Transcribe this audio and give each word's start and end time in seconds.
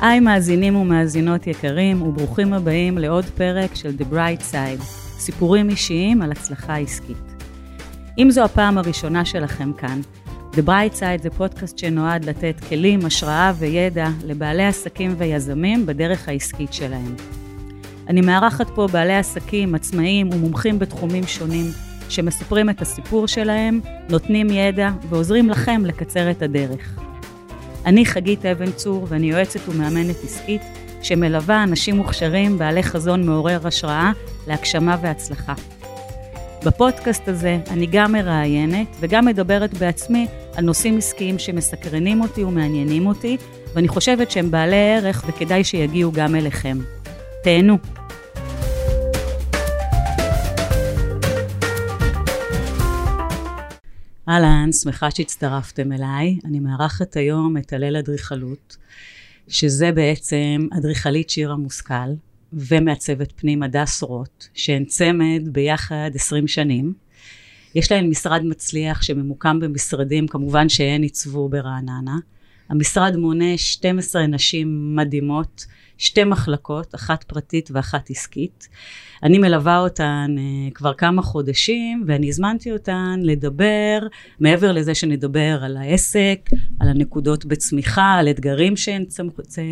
היי 0.00 0.20
מאזינים 0.20 0.76
ומאזינות 0.76 1.46
יקרים, 1.46 2.02
וברוכים 2.02 2.52
הבאים 2.52 2.98
לעוד 2.98 3.24
פרק 3.24 3.74
של 3.74 3.92
The 3.98 4.12
Bright 4.12 4.52
Side, 4.52 4.82
סיפורים 5.18 5.70
אישיים 5.70 6.22
על 6.22 6.32
הצלחה 6.32 6.76
עסקית. 6.76 7.44
אם 8.18 8.30
זו 8.30 8.44
הפעם 8.44 8.78
הראשונה 8.78 9.24
שלכם 9.24 9.72
כאן, 9.72 10.00
The 10.52 10.60
Bright 10.66 10.94
Side 10.94 11.22
זה 11.22 11.30
פודקאסט 11.30 11.78
שנועד 11.78 12.24
לתת 12.24 12.54
כלים, 12.68 13.06
השראה 13.06 13.52
וידע 13.58 14.08
לבעלי 14.24 14.66
עסקים 14.66 15.14
ויזמים 15.18 15.86
בדרך 15.86 16.28
העסקית 16.28 16.72
שלהם. 16.72 17.14
אני 18.08 18.20
מארחת 18.20 18.70
פה 18.74 18.86
בעלי 18.92 19.16
עסקים, 19.16 19.74
עצמאים 19.74 20.30
ומומחים 20.32 20.78
בתחומים 20.78 21.26
שונים, 21.26 21.66
שמספרים 22.08 22.70
את 22.70 22.82
הסיפור 22.82 23.28
שלהם, 23.28 23.80
נותנים 24.10 24.50
ידע 24.50 24.90
ועוזרים 25.08 25.50
לכם 25.50 25.82
לקצר 25.84 26.30
את 26.30 26.42
הדרך. 26.42 27.09
אני 27.86 28.06
חגית 28.06 28.46
אבן 28.46 28.72
צור 28.72 29.06
ואני 29.08 29.30
יועצת 29.30 29.68
ומאמנת 29.68 30.16
עסקית 30.24 30.62
שמלווה 31.02 31.62
אנשים 31.62 31.96
מוכשרים 31.96 32.58
בעלי 32.58 32.82
חזון 32.82 33.26
מעורר 33.26 33.66
השראה 33.66 34.12
להגשמה 34.46 34.96
והצלחה. 35.02 35.54
בפודקאסט 36.64 37.28
הזה 37.28 37.58
אני 37.70 37.86
גם 37.86 38.12
מראיינת 38.12 38.86
וגם 39.00 39.26
מדברת 39.26 39.74
בעצמי 39.74 40.26
על 40.56 40.64
נושאים 40.64 40.98
עסקיים 40.98 41.38
שמסקרנים 41.38 42.20
אותי 42.20 42.44
ומעניינים 42.44 43.06
אותי, 43.06 43.36
ואני 43.74 43.88
חושבת 43.88 44.30
שהם 44.30 44.50
בעלי 44.50 44.96
ערך 44.96 45.24
וכדאי 45.28 45.64
שיגיעו 45.64 46.12
גם 46.12 46.34
אליכם. 46.34 46.78
תהנו. 47.42 47.99
אהלן, 54.30 54.72
שמחה 54.72 55.10
שהצטרפתם 55.10 55.92
אליי. 55.92 56.38
אני 56.44 56.60
מארחת 56.60 57.16
היום 57.16 57.56
את 57.56 57.72
הלל 57.72 57.96
אדריכלות, 57.96 58.76
שזה 59.48 59.92
בעצם 59.92 60.66
אדריכלית 60.78 61.30
שירה 61.30 61.56
מושכל, 61.56 61.94
ומעצבת 62.52 63.32
פנים 63.36 63.62
הדס 63.62 64.02
רוט, 64.02 64.44
שהן 64.54 64.84
צמד 64.84 65.42
ביחד 65.44 66.10
20 66.14 66.48
שנים. 66.48 66.94
יש 67.74 67.92
להן 67.92 68.10
משרד 68.10 68.42
מצליח 68.44 69.02
שממוקם 69.02 69.60
במשרדים, 69.60 70.28
כמובן 70.28 70.68
שהן 70.68 71.02
עיצבו 71.02 71.48
ברעננה. 71.48 72.16
המשרד 72.70 73.16
מונה 73.16 73.56
12 73.56 74.26
נשים 74.26 74.96
מדהימות, 74.96 75.66
שתי 75.98 76.24
מחלקות, 76.24 76.94
אחת 76.94 77.24
פרטית 77.24 77.70
ואחת 77.72 78.10
עסקית. 78.10 78.68
אני 79.22 79.38
מלווה 79.38 79.78
אותן 79.78 80.34
uh, 80.36 80.74
כבר 80.74 80.94
כמה 80.94 81.22
חודשים 81.22 82.04
ואני 82.06 82.28
הזמנתי 82.28 82.72
אותן 82.72 83.20
לדבר, 83.22 83.98
מעבר 84.40 84.72
לזה 84.72 84.94
שנדבר 84.94 85.58
על 85.64 85.76
העסק, 85.76 86.40
על 86.80 86.88
הנקודות 86.88 87.44
בצמיחה, 87.44 88.14
על 88.14 88.28
אתגרים 88.28 88.76
שהן 88.76 89.04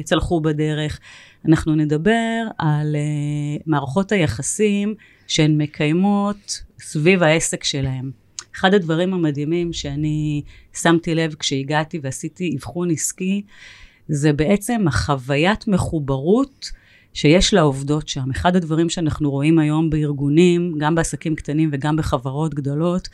צלחו 0.05 0.41
בדרך, 0.41 1.01
אנחנו 1.49 1.75
נדבר 1.75 2.43
על 2.59 2.97
uh, 2.97 3.63
מערכות 3.67 4.13
היחסים 4.13 4.95
שהן 5.27 5.63
מקיימות 5.63 6.63
סביב 6.81 7.23
העסק 7.23 7.65
שלהן. 7.65 8.11
אחד 8.59 8.75
הדברים 8.75 9.15
המדהימים 9.15 9.73
שאני 9.73 10.43
שמתי 10.75 11.15
לב 11.15 11.35
כשהגעתי 11.35 12.01
ועשיתי 12.03 12.57
אבחון 12.57 12.91
עסקי, 12.91 13.43
זה 14.09 14.33
בעצם 14.33 14.89
החוויית 14.89 15.69
מחוברות 15.69 16.71
שיש 17.15 17.55
לעובדות 17.55 18.09
שם. 18.09 18.31
אחד 18.31 18.57
הדברים 18.57 18.89
שאנחנו 18.89 19.31
רואים 19.31 19.59
היום 19.59 19.91
בארגונים, 19.91 20.75
גם 20.79 20.95
בעסקים 20.95 21.35
קטנים 21.35 21.71
וגם 21.73 21.97
בחברות 21.97 22.55
גדולות, 22.55 23.09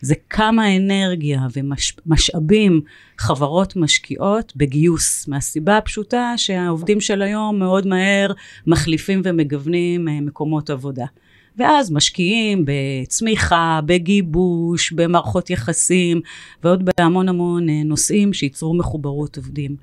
זה 0.00 0.14
כמה 0.30 0.76
אנרגיה 0.76 1.40
ומשאבים 1.52 2.80
חברות 3.18 3.76
משקיעות 3.76 4.52
בגיוס, 4.56 5.28
מהסיבה 5.28 5.76
הפשוטה 5.76 6.34
שהעובדים 6.36 7.00
של 7.00 7.22
היום 7.22 7.58
מאוד 7.58 7.86
מהר 7.86 8.32
מחליפים 8.66 9.22
ומגוונים 9.24 10.08
אה, 10.08 10.20
מקומות 10.20 10.70
עבודה. 10.70 11.06
ואז 11.58 11.92
משקיעים 11.92 12.64
בצמיחה, 12.66 13.80
בגיבוש, 13.86 14.92
במערכות 14.92 15.50
יחסים 15.50 16.20
ועוד 16.64 16.84
בהמון 16.84 17.28
המון 17.28 17.68
אה, 17.68 17.82
נושאים 17.84 18.32
שייצרו 18.32 18.74
מחוברות 18.74 19.36
עובדים. 19.36 19.76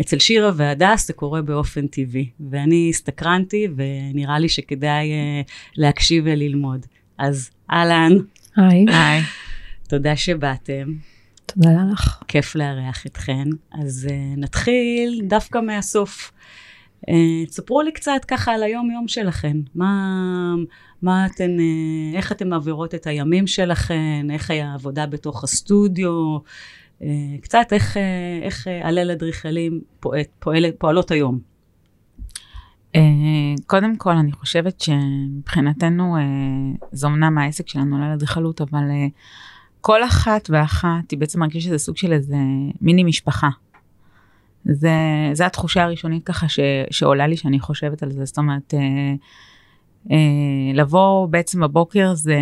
אצל 0.00 0.18
שירה 0.18 0.50
והדס 0.56 1.06
זה 1.06 1.12
קורה 1.12 1.42
באופן 1.42 1.86
טבעי, 1.86 2.28
ואני 2.50 2.86
הסתקרנתי 2.90 3.68
ונראה 3.76 4.38
לי 4.38 4.48
שכדאי 4.48 5.10
uh, 5.10 5.50
להקשיב 5.76 6.24
וללמוד. 6.26 6.86
אז 7.18 7.50
אהלן. 7.70 8.12
היי. 8.56 8.84
היי. 8.88 9.22
תודה 9.88 10.16
שבאתם. 10.16 10.92
תודה 11.46 11.70
לך. 11.92 12.22
כיף 12.28 12.54
לארח 12.56 13.06
אתכן. 13.06 13.48
אז 13.72 14.08
uh, 14.10 14.40
נתחיל 14.40 15.20
דווקא 15.28 15.58
מהסוף. 15.58 16.32
Uh, 17.00 17.46
תספרו 17.46 17.82
לי 17.82 17.92
קצת 17.92 18.20
ככה 18.28 18.52
על 18.52 18.62
היום-יום 18.62 19.08
שלכן. 19.08 19.56
מה, 19.74 20.54
מה 21.02 21.26
אתן, 21.26 21.56
uh, 21.56 22.16
איך 22.16 22.32
אתן 22.32 22.48
מעבירות 22.48 22.94
את 22.94 23.06
הימים 23.06 23.46
שלכן? 23.46 24.26
איך 24.30 24.50
היה 24.50 24.70
העבודה 24.70 25.06
בתוך 25.06 25.44
הסטודיו? 25.44 26.38
אה, 27.02 27.08
קצת 27.42 27.66
איך, 27.72 27.96
אה, 27.96 28.40
איך 28.42 28.68
אה, 28.68 28.88
הלל 28.88 29.10
אדריכלים 29.10 29.80
פועל, 30.00 30.22
פועל, 30.38 30.64
פועלות 30.78 31.10
היום. 31.10 31.50
קודם 33.66 33.96
כל, 33.96 34.16
אני 34.16 34.32
חושבת 34.32 34.80
שמבחינתנו, 34.80 36.16
זה 36.92 37.06
אמנם 37.06 37.38
העסק 37.38 37.68
שלנו 37.68 37.96
הלל 37.96 38.12
אדריכלות, 38.12 38.60
אבל 38.60 38.84
כל 39.80 40.04
אחת 40.04 40.50
ואחת 40.50 41.10
היא 41.10 41.18
בעצם 41.18 41.40
מרגישה 41.40 41.66
שזה 41.66 41.78
סוג 41.78 41.96
של 41.96 42.12
איזה 42.12 42.36
מיני 42.80 43.04
משפחה. 43.04 43.48
זה, 44.64 44.90
זה 45.32 45.46
התחושה 45.46 45.84
הראשונית 45.84 46.24
ככה 46.24 46.48
ש, 46.48 46.60
שעולה 46.90 47.26
לי 47.26 47.36
שאני 47.36 47.60
חושבת 47.60 48.02
על 48.02 48.10
זה, 48.10 48.24
זאת 48.24 48.38
אומרת, 48.38 48.74
אה, 48.74 49.14
אה, 50.10 50.16
לבוא 50.74 51.26
בעצם 51.26 51.60
בבוקר 51.60 52.14
זה 52.14 52.38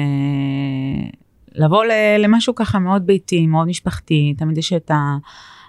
לבוא 1.55 1.85
למשהו 2.19 2.55
ככה 2.55 2.79
מאוד 2.79 3.07
ביתי, 3.07 3.47
מאוד 3.47 3.69
משפחתי, 3.69 4.35
תמיד 4.39 4.59
יש 4.59 4.73
את 4.73 4.91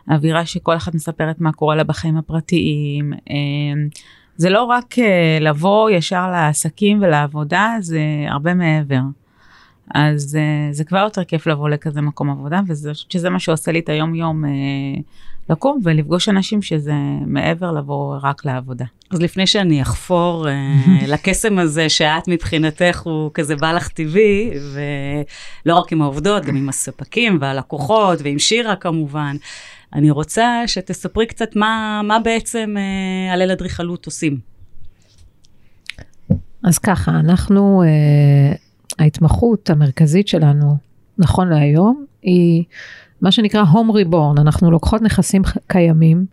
האווירה 0.08 0.46
שכל 0.46 0.76
אחת 0.76 0.96
מספרת 0.96 1.42
מה 1.42 1.52
קורה 1.52 1.76
לה 1.76 1.84
בחיים 1.84 2.18
הפרטיים. 2.18 3.14
אמ, 3.30 3.88
זה 4.38 4.50
לא 4.50 4.64
רק 4.64 5.00
אה, 5.00 5.38
לבוא 5.42 5.90
ישר 5.90 6.32
לעסקים 6.32 7.02
ולעבודה, 7.02 7.76
זה 7.80 8.02
הרבה 8.28 8.54
מעבר. 8.54 9.02
אז 9.96 10.38
uh, 10.38 10.74
זה 10.76 10.84
כבר 10.84 10.98
יותר 10.98 11.24
כיף 11.24 11.48
לבוא 11.48 11.70
לכזה 11.70 12.02
מקום 12.02 12.30
עבודה, 12.30 12.62
וזה 12.68 13.30
מה 13.30 13.40
שעושה 13.40 13.72
לי 13.72 13.80
את 13.80 13.90
היום 13.90 14.16
יום 14.16 14.46
uh, 14.46 14.48
לקום 15.50 15.80
ולפגוש 15.84 16.30
אנשים 16.30 16.62
שזה 16.62 16.94
מעבר 17.26 17.72
לבוא 17.72 18.18
רק 18.24 18.46
לעבודה. 18.46 18.86
אז 19.12 19.22
לפני 19.22 19.48
שאני 19.48 19.82
אחפור 19.82 20.48
uh, 20.48 21.08
לקסם 21.14 21.60
הזה 21.60 21.90
שאת 21.90 22.28
מבחינתך 22.28 23.02
הוא 23.04 23.32
כזה 23.34 23.56
בא 23.56 23.72
לך 23.72 23.88
טבעי, 23.88 24.52
ולא 24.74 25.76
רק 25.76 25.92
עם 25.92 26.02
העובדות, 26.02 26.46
גם 26.46 26.56
עם 26.56 26.70
הספקים 26.70 27.38
והלקוחות 27.42 28.20
ועם 28.24 28.40
שירה 28.40 28.76
כמובן, 28.76 29.36
אני 29.94 30.12
רוצה 30.12 30.64
שתספרי 30.68 31.26
קצת 31.26 31.56
מה, 31.56 32.02
מה 32.04 32.20
בעצם 32.20 32.76
uh, 32.78 33.34
הלל 33.34 33.52
אדריכלות 33.52 34.06
עושים. 34.06 34.38
אז 36.64 36.78
ככה, 36.78 37.12
אנחנו... 37.12 37.84
Uh... 37.84 38.70
ההתמחות 39.00 39.70
המרכזית 39.70 40.28
שלנו, 40.28 40.78
נכון 41.18 41.50
להיום, 41.50 42.06
היא 42.22 42.64
מה 43.22 43.32
שנקרא 43.32 43.64
home 43.64 44.06
reborn. 44.06 44.42
אנחנו 44.42 44.72
לוקחות 44.72 45.02
נכסים 45.02 45.42
קיימים, 45.68 46.26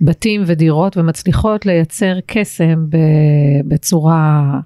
בתים 0.00 0.42
ודירות, 0.46 0.96
ומצליחות 0.96 1.66
לייצר 1.66 2.14
קסם 2.26 2.86
בצורה, 3.68 4.60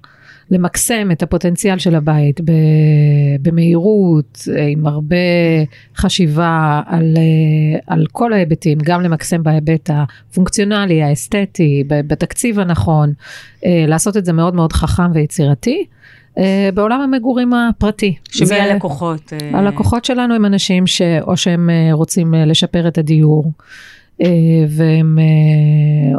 למקסם 0.51 1.09
את 1.11 1.23
הפוטנציאל 1.23 1.77
של 1.77 1.95
הבית 1.95 2.41
במהירות, 3.41 4.47
עם 4.67 4.87
הרבה 4.87 5.15
חשיבה 5.95 6.81
על, 6.85 7.17
על 7.87 8.05
כל 8.11 8.33
ההיבטים, 8.33 8.77
גם 8.83 9.01
למקסם 9.01 9.43
בהיבט 9.43 9.89
הפונקציונלי, 9.93 11.03
האסתטי, 11.03 11.83
בתקציב 11.87 12.59
הנכון, 12.59 13.13
לעשות 13.65 14.17
את 14.17 14.25
זה 14.25 14.33
מאוד 14.33 14.55
מאוד 14.55 14.73
חכם 14.73 15.11
ויצירתי. 15.13 15.85
אה, 16.39 16.69
בעולם 16.73 17.01
המגורים 17.01 17.53
הפרטי. 17.53 18.15
שמי 18.31 18.55
הלקוחות? 18.55 19.33
אה? 19.33 19.59
הלקוחות 19.59 20.05
שלנו 20.05 20.35
הם 20.35 20.45
אנשים 20.45 20.87
שאו 20.87 21.37
שהם 21.37 21.69
אה, 21.69 21.89
רוצים 21.93 22.33
לשפר 22.33 22.87
את 22.87 22.97
הדיור, 22.97 23.51
והם 24.69 25.19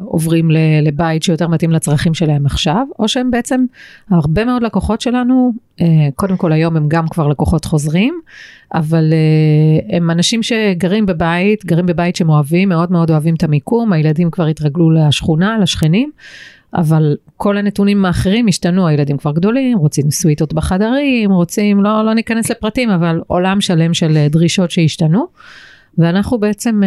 עוברים 0.04 0.50
לבית 0.82 1.22
שיותר 1.22 1.48
מתאים 1.48 1.70
לצרכים 1.70 2.14
שלהם 2.14 2.46
עכשיו, 2.46 2.86
או 2.98 3.08
שהם 3.08 3.30
בעצם, 3.30 3.64
הרבה 4.10 4.44
מאוד 4.44 4.62
לקוחות 4.62 5.00
שלנו, 5.00 5.52
קודם 6.14 6.36
כל 6.36 6.52
היום 6.52 6.76
הם 6.76 6.84
גם 6.88 7.08
כבר 7.08 7.28
לקוחות 7.28 7.64
חוזרים, 7.64 8.20
אבל 8.74 9.12
הם 9.90 10.10
אנשים 10.10 10.42
שגרים 10.42 11.06
בבית, 11.06 11.64
גרים 11.64 11.86
בבית 11.86 12.16
שהם 12.16 12.28
אוהבים, 12.28 12.68
מאוד 12.68 12.92
מאוד 12.92 13.10
אוהבים 13.10 13.34
את 13.34 13.42
המיקום, 13.42 13.92
הילדים 13.92 14.30
כבר 14.30 14.46
התרגלו 14.46 14.90
לשכונה, 14.90 15.58
לשכנים. 15.58 16.10
אבל 16.74 17.16
כל 17.36 17.56
הנתונים 17.56 18.04
האחרים 18.04 18.48
השתנו, 18.48 18.86
הילדים 18.86 19.16
כבר 19.16 19.32
גדולים, 19.32 19.78
רוצים 19.78 20.10
סוויטות 20.10 20.52
בחדרים, 20.52 21.30
רוצים, 21.30 21.82
לא, 21.82 22.04
לא 22.04 22.14
ניכנס 22.14 22.50
לפרטים, 22.50 22.90
אבל 22.90 23.20
עולם 23.26 23.60
שלם 23.60 23.94
של 23.94 24.26
דרישות 24.30 24.70
שהשתנו. 24.70 25.26
ואנחנו 25.98 26.38
בעצם 26.38 26.82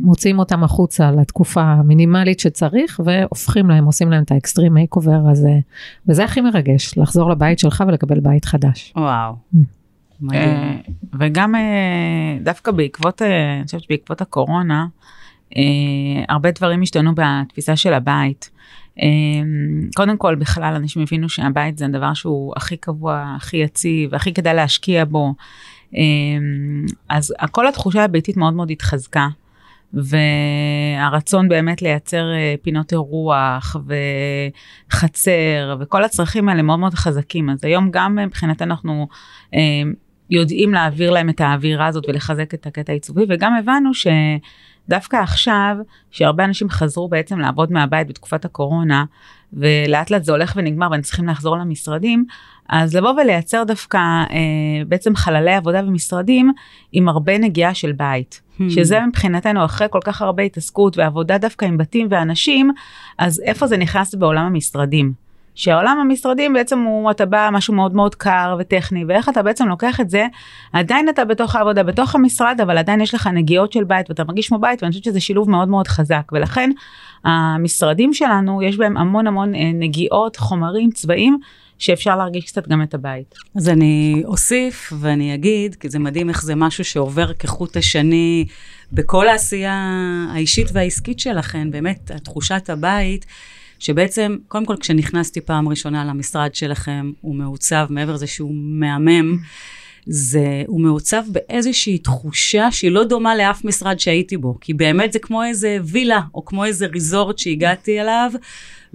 מוציאים 0.00 0.38
אותם 0.38 0.64
החוצה 0.64 1.10
לתקופה 1.10 1.62
המינימלית 1.62 2.40
שצריך, 2.40 3.00
והופכים 3.04 3.70
להם, 3.70 3.84
עושים 3.84 4.10
להם 4.10 4.22
את 4.22 4.32
ה 4.32 4.74
extreme 4.74 4.96
makeover 4.96 5.20
הזה, 5.30 5.52
וזה 6.08 6.24
הכי 6.24 6.40
מרגש, 6.40 6.98
לחזור 6.98 7.30
לבית 7.30 7.58
שלך 7.58 7.84
ולקבל 7.88 8.20
בית 8.20 8.44
חדש. 8.44 8.92
וואו. 8.96 9.34
וגם 11.18 11.54
דווקא 12.42 12.72
בעקבות, 12.72 13.22
אני 13.22 13.64
חושבת 13.64 13.82
שבעקבות 13.82 14.20
הקורונה, 14.20 14.86
הרבה 16.28 16.50
דברים 16.50 16.82
השתנו 16.82 17.12
בתפיסה 17.14 17.76
של 17.76 17.92
הבית. 17.92 18.50
קודם 19.96 20.16
כל 20.16 20.34
בכלל 20.34 20.74
אנשים 20.74 21.02
הבינו 21.02 21.28
שהבית 21.28 21.78
זה 21.78 21.84
הדבר 21.84 22.14
שהוא 22.14 22.52
הכי 22.56 22.76
קבוע, 22.76 23.34
הכי 23.36 23.56
יציב, 23.56 24.14
הכי 24.14 24.34
כדאי 24.34 24.54
להשקיע 24.54 25.04
בו. 25.04 25.34
אז 27.08 27.34
כל 27.50 27.68
התחושה 27.68 28.04
הביתית 28.04 28.36
מאוד 28.36 28.54
מאוד 28.54 28.70
התחזקה. 28.70 29.28
והרצון 29.92 31.48
באמת 31.48 31.82
לייצר 31.82 32.24
פינות 32.62 32.92
אירוח 32.92 33.76
וחצר 34.90 35.76
וכל 35.80 36.04
הצרכים 36.04 36.48
האלה 36.48 36.62
מאוד 36.62 36.78
מאוד 36.78 36.94
חזקים 36.94 37.50
אז 37.50 37.64
היום 37.64 37.90
גם 37.90 38.16
מבחינתנו 38.16 38.70
אנחנו 38.70 39.08
יודעים 40.30 40.72
להעביר 40.72 41.10
להם 41.10 41.28
את 41.28 41.40
האווירה 41.40 41.86
הזאת 41.86 42.04
ולחזק 42.08 42.54
את 42.54 42.66
הקטע 42.66 42.92
העיצובי 42.92 43.22
וגם 43.28 43.54
הבנו 43.54 43.94
ש... 43.94 44.06
דווקא 44.88 45.16
עכשיו, 45.16 45.76
שהרבה 46.10 46.44
אנשים 46.44 46.68
חזרו 46.70 47.08
בעצם 47.08 47.38
לעבוד 47.38 47.72
מהבית 47.72 48.08
בתקופת 48.08 48.44
הקורונה, 48.44 49.04
ולאט 49.52 50.10
לאט 50.10 50.24
זה 50.24 50.32
הולך 50.32 50.52
ונגמר 50.56 50.88
והם 50.90 51.02
צריכים 51.02 51.28
לחזור 51.28 51.56
למשרדים, 51.56 52.24
אז 52.68 52.96
לבוא 52.96 53.10
ולייצר 53.10 53.64
דווקא 53.64 53.98
אה, 53.98 54.84
בעצם 54.88 55.16
חללי 55.16 55.54
עבודה 55.54 55.82
במשרדים 55.82 56.52
עם 56.92 57.08
הרבה 57.08 57.38
נגיעה 57.38 57.74
של 57.74 57.92
בית. 57.92 58.40
Hmm. 58.58 58.62
שזה 58.68 59.00
מבחינתנו 59.00 59.64
אחרי 59.64 59.86
כל 59.90 60.00
כך 60.04 60.22
הרבה 60.22 60.42
התעסקות 60.42 60.98
ועבודה 60.98 61.38
דווקא 61.38 61.64
עם 61.64 61.78
בתים 61.78 62.06
ואנשים, 62.10 62.70
אז 63.18 63.40
איפה 63.44 63.66
זה 63.66 63.76
נכנס 63.76 64.14
בעולם 64.14 64.46
המשרדים? 64.46 65.27
שהעולם 65.58 65.98
המשרדים 66.00 66.52
בעצם 66.52 66.78
הוא 66.82 67.10
אתה 67.10 67.26
בא 67.26 67.48
משהו 67.52 67.74
מאוד 67.74 67.94
מאוד 67.94 68.14
קר 68.14 68.56
וטכני 68.58 69.04
ואיך 69.08 69.28
אתה 69.28 69.42
בעצם 69.42 69.68
לוקח 69.68 70.00
את 70.00 70.10
זה 70.10 70.26
עדיין 70.72 71.08
אתה 71.08 71.24
בתוך 71.24 71.56
העבודה 71.56 71.82
בתוך 71.82 72.14
המשרד 72.14 72.60
אבל 72.62 72.78
עדיין 72.78 73.00
יש 73.00 73.14
לך 73.14 73.26
נגיעות 73.26 73.72
של 73.72 73.84
בית 73.84 74.10
ואתה 74.10 74.24
מרגיש 74.24 74.48
כמו 74.48 74.58
בית 74.58 74.82
ואני 74.82 74.90
חושבת 74.90 75.04
שזה 75.04 75.20
שילוב 75.20 75.50
מאוד 75.50 75.68
מאוד 75.68 75.88
חזק 75.88 76.22
ולכן 76.32 76.70
המשרדים 77.24 78.14
שלנו 78.14 78.62
יש 78.62 78.76
בהם 78.76 78.96
המון 78.96 79.26
המון 79.26 79.54
אה, 79.54 79.70
נגיעות 79.74 80.36
חומרים 80.36 80.90
צבעים 80.90 81.38
שאפשר 81.78 82.16
להרגיש 82.16 82.44
קצת 82.44 82.68
גם 82.68 82.82
את 82.82 82.94
הבית. 82.94 83.34
אז 83.56 83.68
אני 83.68 84.22
אוסיף 84.24 84.92
ואני 85.00 85.34
אגיד, 85.34 85.74
כי 85.74 85.88
זה 85.88 85.98
מדהים 85.98 86.28
איך 86.28 86.42
זה 86.42 86.54
משהו 86.54 86.84
שעובר 86.84 87.32
כחוט 87.32 87.76
השני 87.76 88.46
בכל 88.92 89.28
העשייה 89.28 89.94
האישית 90.32 90.66
והעסקית 90.72 91.20
שלכם, 91.20 91.70
באמת, 91.70 92.10
תחושת 92.24 92.70
הבית. 92.70 93.26
שבעצם, 93.78 94.36
קודם 94.48 94.66
כל, 94.66 94.76
כשנכנסתי 94.80 95.40
פעם 95.40 95.68
ראשונה 95.68 96.04
למשרד 96.04 96.54
שלכם, 96.54 97.12
הוא 97.20 97.34
מעוצב, 97.34 97.86
מעבר 97.90 98.14
לזה 98.14 98.26
שהוא 98.26 98.54
מהמם, 98.54 99.38
זה, 100.10 100.62
הוא 100.66 100.80
מעוצב 100.80 101.22
באיזושהי 101.28 101.98
תחושה 101.98 102.72
שהיא 102.72 102.90
לא 102.90 103.04
דומה 103.04 103.36
לאף 103.36 103.64
משרד 103.64 104.00
שהייתי 104.00 104.36
בו, 104.36 104.58
כי 104.60 104.74
באמת 104.74 105.12
זה 105.12 105.18
כמו 105.18 105.44
איזה 105.44 105.78
וילה, 105.84 106.20
או 106.34 106.44
כמו 106.44 106.64
איזה 106.64 106.86
ריזורט 106.86 107.38
שהגעתי 107.38 108.00
אליו, 108.00 108.32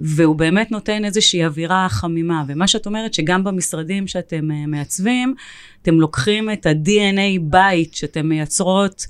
והוא 0.00 0.36
באמת 0.36 0.70
נותן 0.70 1.04
איזושהי 1.04 1.44
אווירה 1.44 1.86
חמימה. 1.90 2.44
ומה 2.48 2.66
שאת 2.66 2.86
אומרת, 2.86 3.14
שגם 3.14 3.44
במשרדים 3.44 4.06
שאתם 4.06 4.50
uh, 4.50 4.66
מעצבים, 4.66 5.34
אתם 5.82 5.94
לוקחים 5.94 6.50
את 6.50 6.66
ה-DNA 6.66 7.40
בית 7.40 7.94
שאתם 7.94 8.28
מייצרות, 8.28 9.06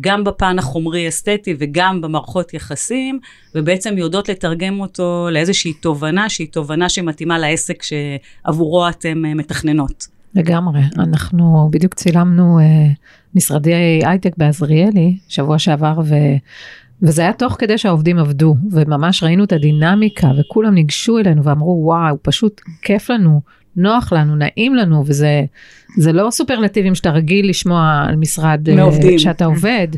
גם 0.00 0.24
בפן 0.24 0.58
החומרי-אסתטי 0.58 1.56
וגם 1.58 2.00
במערכות 2.00 2.54
יחסים, 2.54 3.18
ובעצם 3.54 3.98
יודעות 3.98 4.28
לתרגם 4.28 4.80
אותו 4.80 5.28
לאיזושהי 5.32 5.72
תובנה 5.72 6.28
שהיא 6.28 6.48
תובנה 6.52 6.88
שמתאימה 6.88 7.38
לעסק 7.38 7.82
שעבורו 7.82 8.88
אתם 8.88 9.24
אה, 9.24 9.34
מתכננות. 9.34 10.06
לגמרי. 10.34 10.80
אנחנו 10.98 11.68
בדיוק 11.72 11.94
צילמנו 11.94 12.58
uh, 12.58 12.62
משרדי 13.34 13.74
הייטק 14.04 14.32
בעזריאלי 14.36 15.16
שבוע 15.28 15.58
שעבר, 15.58 16.00
ו... 16.04 16.14
וזה 17.02 17.22
היה 17.22 17.32
תוך 17.32 17.56
כדי 17.58 17.78
שהעובדים 17.78 18.18
עבדו, 18.18 18.56
וממש 18.70 19.22
ראינו 19.22 19.44
את 19.44 19.52
הדינמיקה, 19.52 20.30
וכולם 20.38 20.74
ניגשו 20.74 21.18
אלינו 21.18 21.44
ואמרו, 21.44 21.80
וואו, 21.84 22.16
פשוט 22.22 22.60
כיף 22.82 23.10
לנו 23.10 23.40
נוח 23.76 24.12
לנו, 24.12 24.36
נעים 24.36 24.74
לנו, 24.74 25.04
וזה 25.06 25.44
זה 25.96 26.12
לא 26.12 26.30
סופרלטיבים 26.30 26.94
שאתה 26.94 27.10
רגיל 27.10 27.48
לשמוע 27.48 28.04
על 28.08 28.16
משרד 28.16 28.68
מעובדים. 28.76 29.18
שאתה 29.18 29.44
עובד. 29.44 29.88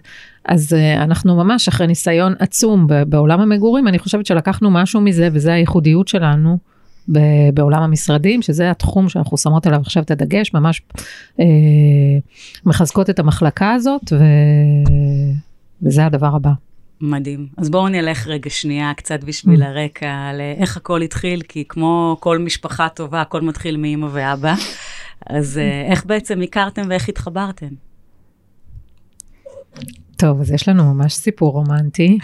אז 0.44 0.72
uh, 0.72 1.02
אנחנו 1.02 1.36
ממש 1.36 1.68
אחרי 1.68 1.86
ניסיון 1.86 2.34
עצום 2.38 2.86
בעולם 3.06 3.40
המגורים, 3.40 3.88
אני 3.88 3.98
חושבת 3.98 4.26
שלקחנו 4.26 4.70
משהו 4.70 5.00
מזה, 5.00 5.28
וזה 5.32 5.52
הייחודיות 5.52 6.08
שלנו. 6.08 6.58
בעולם 7.54 7.82
המשרדים, 7.82 8.42
שזה 8.42 8.70
התחום 8.70 9.08
שאנחנו 9.08 9.38
שמות 9.38 9.66
עליו 9.66 9.80
עכשיו 9.80 10.02
את 10.02 10.10
הדגש, 10.10 10.54
ממש 10.54 10.82
אה, 11.40 11.44
מחזקות 12.66 13.10
את 13.10 13.18
המחלקה 13.18 13.72
הזאת, 13.72 14.12
ו... 14.12 14.24
וזה 15.82 16.06
הדבר 16.06 16.36
הבא. 16.36 16.50
מדהים. 17.00 17.46
אז 17.56 17.70
בואו 17.70 17.88
נלך 17.88 18.26
רגע 18.26 18.50
שנייה 18.50 18.92
קצת 18.96 19.24
בשביל 19.24 19.62
mm. 19.62 19.66
הרקע 19.66 20.28
על 20.30 20.40
איך 20.40 20.76
הכל 20.76 21.02
התחיל, 21.02 21.42
כי 21.48 21.64
כמו 21.68 22.16
כל 22.20 22.38
משפחה 22.38 22.88
טובה, 22.88 23.20
הכל 23.20 23.40
מתחיל 23.40 23.76
מאמא 23.76 24.08
ואבא. 24.12 24.54
אז 25.26 25.58
אה, 25.58 25.86
איך 25.90 26.06
בעצם 26.06 26.40
הכרתם 26.40 26.82
ואיך 26.88 27.08
התחברתם? 27.08 27.68
טוב, 30.16 30.40
אז 30.40 30.50
יש 30.50 30.68
לנו 30.68 30.94
ממש 30.94 31.14
סיפור 31.14 31.52
רומנטי 31.52 32.18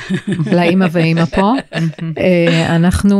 לאימא 0.53 0.87
ואימא 0.93 1.25
פה. 1.25 1.53
אה, 2.19 2.77
אנחנו, 2.77 3.19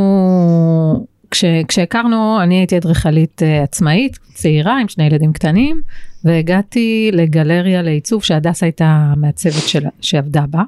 כש, 1.31 1.45
כשהכרנו, 1.67 2.41
אני 2.43 2.55
הייתי 2.55 2.77
אדריכלית 2.77 3.43
אה, 3.43 3.63
עצמאית, 3.63 4.17
צעירה, 4.33 4.79
עם 4.79 4.87
שני 4.87 5.03
ילדים 5.03 5.33
קטנים, 5.33 5.81
והגעתי 6.23 7.09
לגלריה 7.13 7.81
לעיצוב 7.81 8.23
שהדס 8.23 8.63
הייתה 8.63 9.13
שלה, 9.67 9.89
שעבדה 10.01 10.43
בה. 10.49 10.63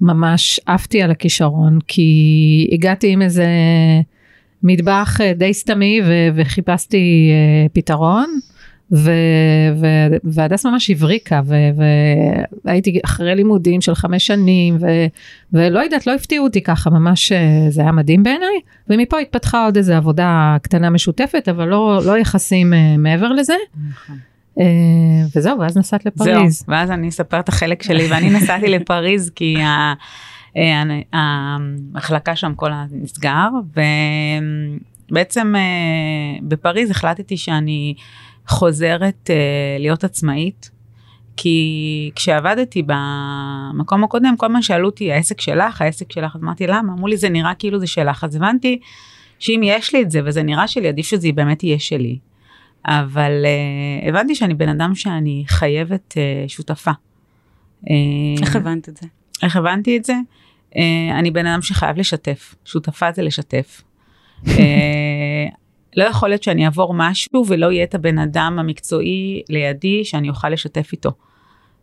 וממש 0.00 0.60
עפתי 0.66 1.02
על 1.02 1.10
הכישרון, 1.10 1.78
כי 1.86 2.68
הגעתי 2.72 3.12
עם 3.12 3.22
איזה 3.22 3.46
מטבח 4.62 5.20
אה, 5.20 5.32
די 5.32 5.54
סתמי 5.54 6.00
ו- 6.04 6.28
וחיפשתי 6.34 7.30
uh, 7.30 7.68
פתרון. 7.72 8.38
והדס 10.24 10.66
ממש 10.66 10.90
הבריקה, 10.90 11.40
והייתי 12.64 13.00
אחרי 13.04 13.34
לימודים 13.34 13.80
של 13.80 13.94
חמש 13.94 14.26
שנים, 14.26 14.76
ו- 14.80 15.06
ולא 15.52 15.78
יודעת, 15.78 16.06
לא 16.06 16.14
הפתיעו 16.14 16.44
אותי 16.44 16.60
ככה, 16.60 16.90
ממש 16.90 17.32
אה, 17.32 17.66
זה 17.68 17.82
היה 17.82 17.92
מדהים 17.92 18.22
בעיניי, 18.22 18.60
ומפה 18.88 19.18
התפתחה 19.18 19.64
עוד 19.64 19.76
איזו 19.76 19.92
עבודה 19.92 20.56
קטנה 20.62 20.90
משותפת, 20.90 21.48
אבל 21.48 21.68
לא, 21.68 22.00
לא 22.06 22.18
יחסים 22.18 22.72
מעבר 22.98 23.32
לזה. 23.32 23.54
נכון. 23.90 24.16
אה, 24.58 24.64
וזהו, 25.36 25.58
ואז 25.58 25.76
נסעת 25.76 26.06
לפריז. 26.06 26.58
זהו, 26.58 26.64
ואז 26.68 26.90
אני 26.90 27.08
אספר 27.08 27.40
את 27.40 27.48
החלק 27.48 27.82
שלי, 27.82 28.06
ואני 28.10 28.30
נסעתי 28.36 28.68
לפריז 28.68 29.30
כי. 29.30 29.56
אה, 29.56 29.94
המחלקה 31.12 32.36
שם 32.36 32.54
כל 32.56 32.70
הנסגר, 32.72 33.48
ובעצם 35.10 35.54
אה, 35.56 36.38
בפריז 36.42 36.90
החלטתי 36.90 37.36
שאני 37.36 37.94
חוזרת 38.46 39.30
להיות 39.78 40.04
עצמאית. 40.04 40.70
כי 41.36 42.10
כשעבדתי 42.14 42.82
במקום 42.86 44.04
הקודם, 44.04 44.34
כל 44.36 44.46
הזמן 44.46 44.62
שאלו 44.62 44.86
אותי, 44.86 45.12
העסק 45.12 45.40
שלך, 45.40 45.82
העסק 45.82 46.12
שלך, 46.12 46.36
אז 46.36 46.42
אמרתי, 46.42 46.66
למה? 46.66 46.92
אמרו 46.92 47.06
לי, 47.06 47.16
זה 47.16 47.28
נראה 47.28 47.54
כאילו 47.54 47.78
זה 47.78 47.86
שלך. 47.86 48.24
אז 48.24 48.36
הבנתי 48.36 48.80
שאם 49.38 49.60
יש 49.64 49.94
לי 49.94 50.02
את 50.02 50.10
זה 50.10 50.20
וזה 50.24 50.42
נראה 50.42 50.68
שלי, 50.68 50.88
עדיף 50.88 51.06
שזה 51.06 51.28
באמת 51.34 51.62
יהיה 51.62 51.78
שלי. 51.78 52.18
אבל 52.86 53.44
uh, 53.44 54.08
הבנתי 54.08 54.34
שאני 54.34 54.54
בן 54.54 54.68
אדם 54.68 54.94
שאני 54.94 55.44
חייבת 55.46 56.14
uh, 56.16 56.48
שותפה. 56.48 56.90
אה, 57.90 57.94
איך 58.42 58.56
הבנת 58.56 58.88
את 58.88 58.96
זה? 58.96 59.06
איך 59.42 59.56
הבנתי 59.56 59.96
את 59.96 60.04
זה? 60.04 60.14
Uh, 60.70 60.76
אני 61.18 61.30
בן 61.30 61.46
אדם 61.46 61.62
שחייב 61.62 61.98
לשתף, 61.98 62.54
שותפה 62.64 63.12
זה 63.12 63.22
לשתף. 63.22 63.82
uh, 64.44 64.50
לא 65.96 66.04
יכול 66.04 66.28
להיות 66.28 66.42
שאני 66.42 66.64
אעבור 66.64 66.94
משהו 66.94 67.44
ולא 67.46 67.72
יהיה 67.72 67.84
את 67.84 67.94
הבן 67.94 68.18
אדם 68.18 68.56
המקצועי 68.58 69.42
לידי 69.48 70.04
שאני 70.04 70.28
אוכל 70.28 70.48
לשתף 70.48 70.88
איתו. 70.92 71.10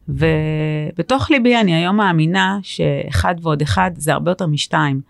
ובתוך 0.09 1.31
ליבי 1.31 1.57
אני 1.57 1.75
היום 1.75 1.95
מאמינה 1.97 2.59
שאחד 2.61 3.35
ועוד 3.41 3.61
אחד 3.61 3.91
זה 3.95 4.13
הרבה 4.13 4.31
יותר 4.31 4.47
משתיים. 4.47 5.01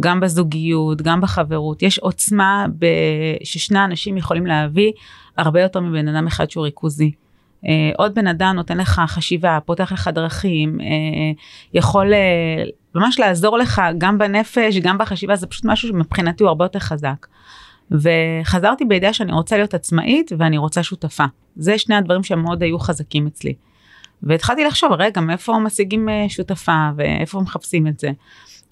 גם 0.00 0.20
בזוגיות, 0.20 1.02
גם 1.02 1.20
בחברות, 1.20 1.82
יש 1.82 1.98
עוצמה 1.98 2.66
ב... 2.78 2.86
ששני 3.44 3.84
אנשים 3.84 4.16
יכולים 4.16 4.46
להביא 4.46 4.92
הרבה 5.36 5.62
יותר 5.62 5.80
מבן 5.80 6.08
אדם 6.08 6.26
אחד 6.26 6.50
שהוא 6.50 6.64
ריכוזי. 6.64 7.12
Uh, 7.64 7.66
עוד 7.96 8.14
בן 8.14 8.26
אדם 8.26 8.52
נותן 8.56 8.78
לך 8.78 9.02
חשיבה, 9.06 9.58
פותח 9.64 9.92
לך 9.92 10.08
דרכים, 10.08 10.78
uh, 10.80 10.84
יכול 11.74 12.12
uh, 12.12 12.70
ממש 12.94 13.20
לעזור 13.20 13.58
לך 13.58 13.82
גם 13.98 14.18
בנפש, 14.18 14.76
גם 14.76 14.98
בחשיבה, 14.98 15.36
זה 15.36 15.46
פשוט 15.46 15.64
משהו 15.64 15.88
שמבחינתי 15.88 16.44
הוא 16.44 16.48
הרבה 16.48 16.64
יותר 16.64 16.78
חזק. 16.78 17.26
וחזרתי 17.90 18.84
בידיעה 18.84 19.12
שאני 19.12 19.32
רוצה 19.32 19.56
להיות 19.56 19.74
עצמאית 19.74 20.32
ואני 20.38 20.58
רוצה 20.58 20.82
שותפה. 20.82 21.24
זה 21.56 21.78
שני 21.78 21.94
הדברים 21.94 22.22
שמאוד 22.22 22.62
היו 22.62 22.78
חזקים 22.78 23.26
אצלי. 23.26 23.54
והתחלתי 24.22 24.64
לחשוב, 24.64 24.92
רגע, 24.92 25.20
מאיפה 25.20 25.58
משיגים 25.58 26.08
שותפה 26.28 26.88
ואיפה 26.96 27.40
מחפשים 27.40 27.86
את 27.86 27.98
זה. 27.98 28.10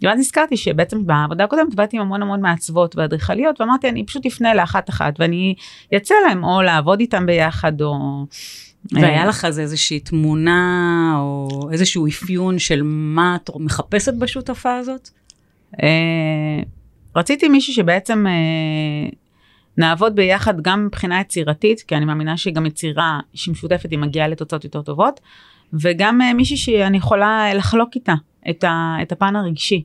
ואז 0.02 0.19
נזכרתי 0.19 0.57
שבעצם 0.57 1.07
בעבודה 1.07 1.45
הקודמת 1.45 1.73
עבדתי 1.73 1.97
עם 1.97 2.02
המון 2.02 2.23
המון 2.23 2.40
מעצבות 2.40 2.97
ואדריכליות 2.97 3.61
ואמרתי 3.61 3.88
אני 3.88 4.07
פשוט 4.07 4.26
אפנה 4.26 4.54
לאחת 4.54 4.90
אחת 4.90 5.14
ואני 5.19 5.54
אצא 5.97 6.14
להם 6.28 6.45
או 6.45 6.62
לעבוד 6.62 7.00
איתם 7.00 7.26
ביחד 7.26 7.80
או. 7.80 8.26
והיה 8.92 9.26
לך 9.26 9.45
אז 9.45 9.61
איזושהי 9.61 10.00
תמונה 10.00 11.14
או 11.19 11.49
איזשהו 11.73 12.07
אפיון 12.07 12.59
של 12.59 12.83
מה 12.85 13.37
את 13.37 13.50
מחפשת 13.57 14.14
בשותפה 14.14 14.76
הזאת? 14.76 15.09
אה, 15.83 16.62
רציתי 17.16 17.49
מישהי 17.49 17.75
שבעצם 17.75 18.26
אה, 18.26 19.09
נעבוד 19.76 20.16
ביחד 20.16 20.61
גם 20.61 20.87
מבחינה 20.87 21.21
יצירתית, 21.21 21.80
כי 21.80 21.97
אני 21.97 22.04
מאמינה 22.04 22.37
שגם 22.37 22.66
יצירה 22.66 23.21
שהיא 23.35 23.52
משותפת 23.52 23.90
היא 23.90 23.99
מגיעה 23.99 24.28
לתוצאות 24.28 24.64
יותר 24.64 24.83
טובות, 24.83 25.21
וגם 25.73 26.23
אה, 26.23 26.35
מישהי 26.35 26.57
שאני 26.57 26.97
יכולה 26.97 27.54
לחלוק 27.54 27.90
איתה 27.95 28.14
את, 28.50 28.64
ה, 28.64 28.97
את 29.02 29.12
הפן 29.12 29.37
הרגשי. 29.37 29.82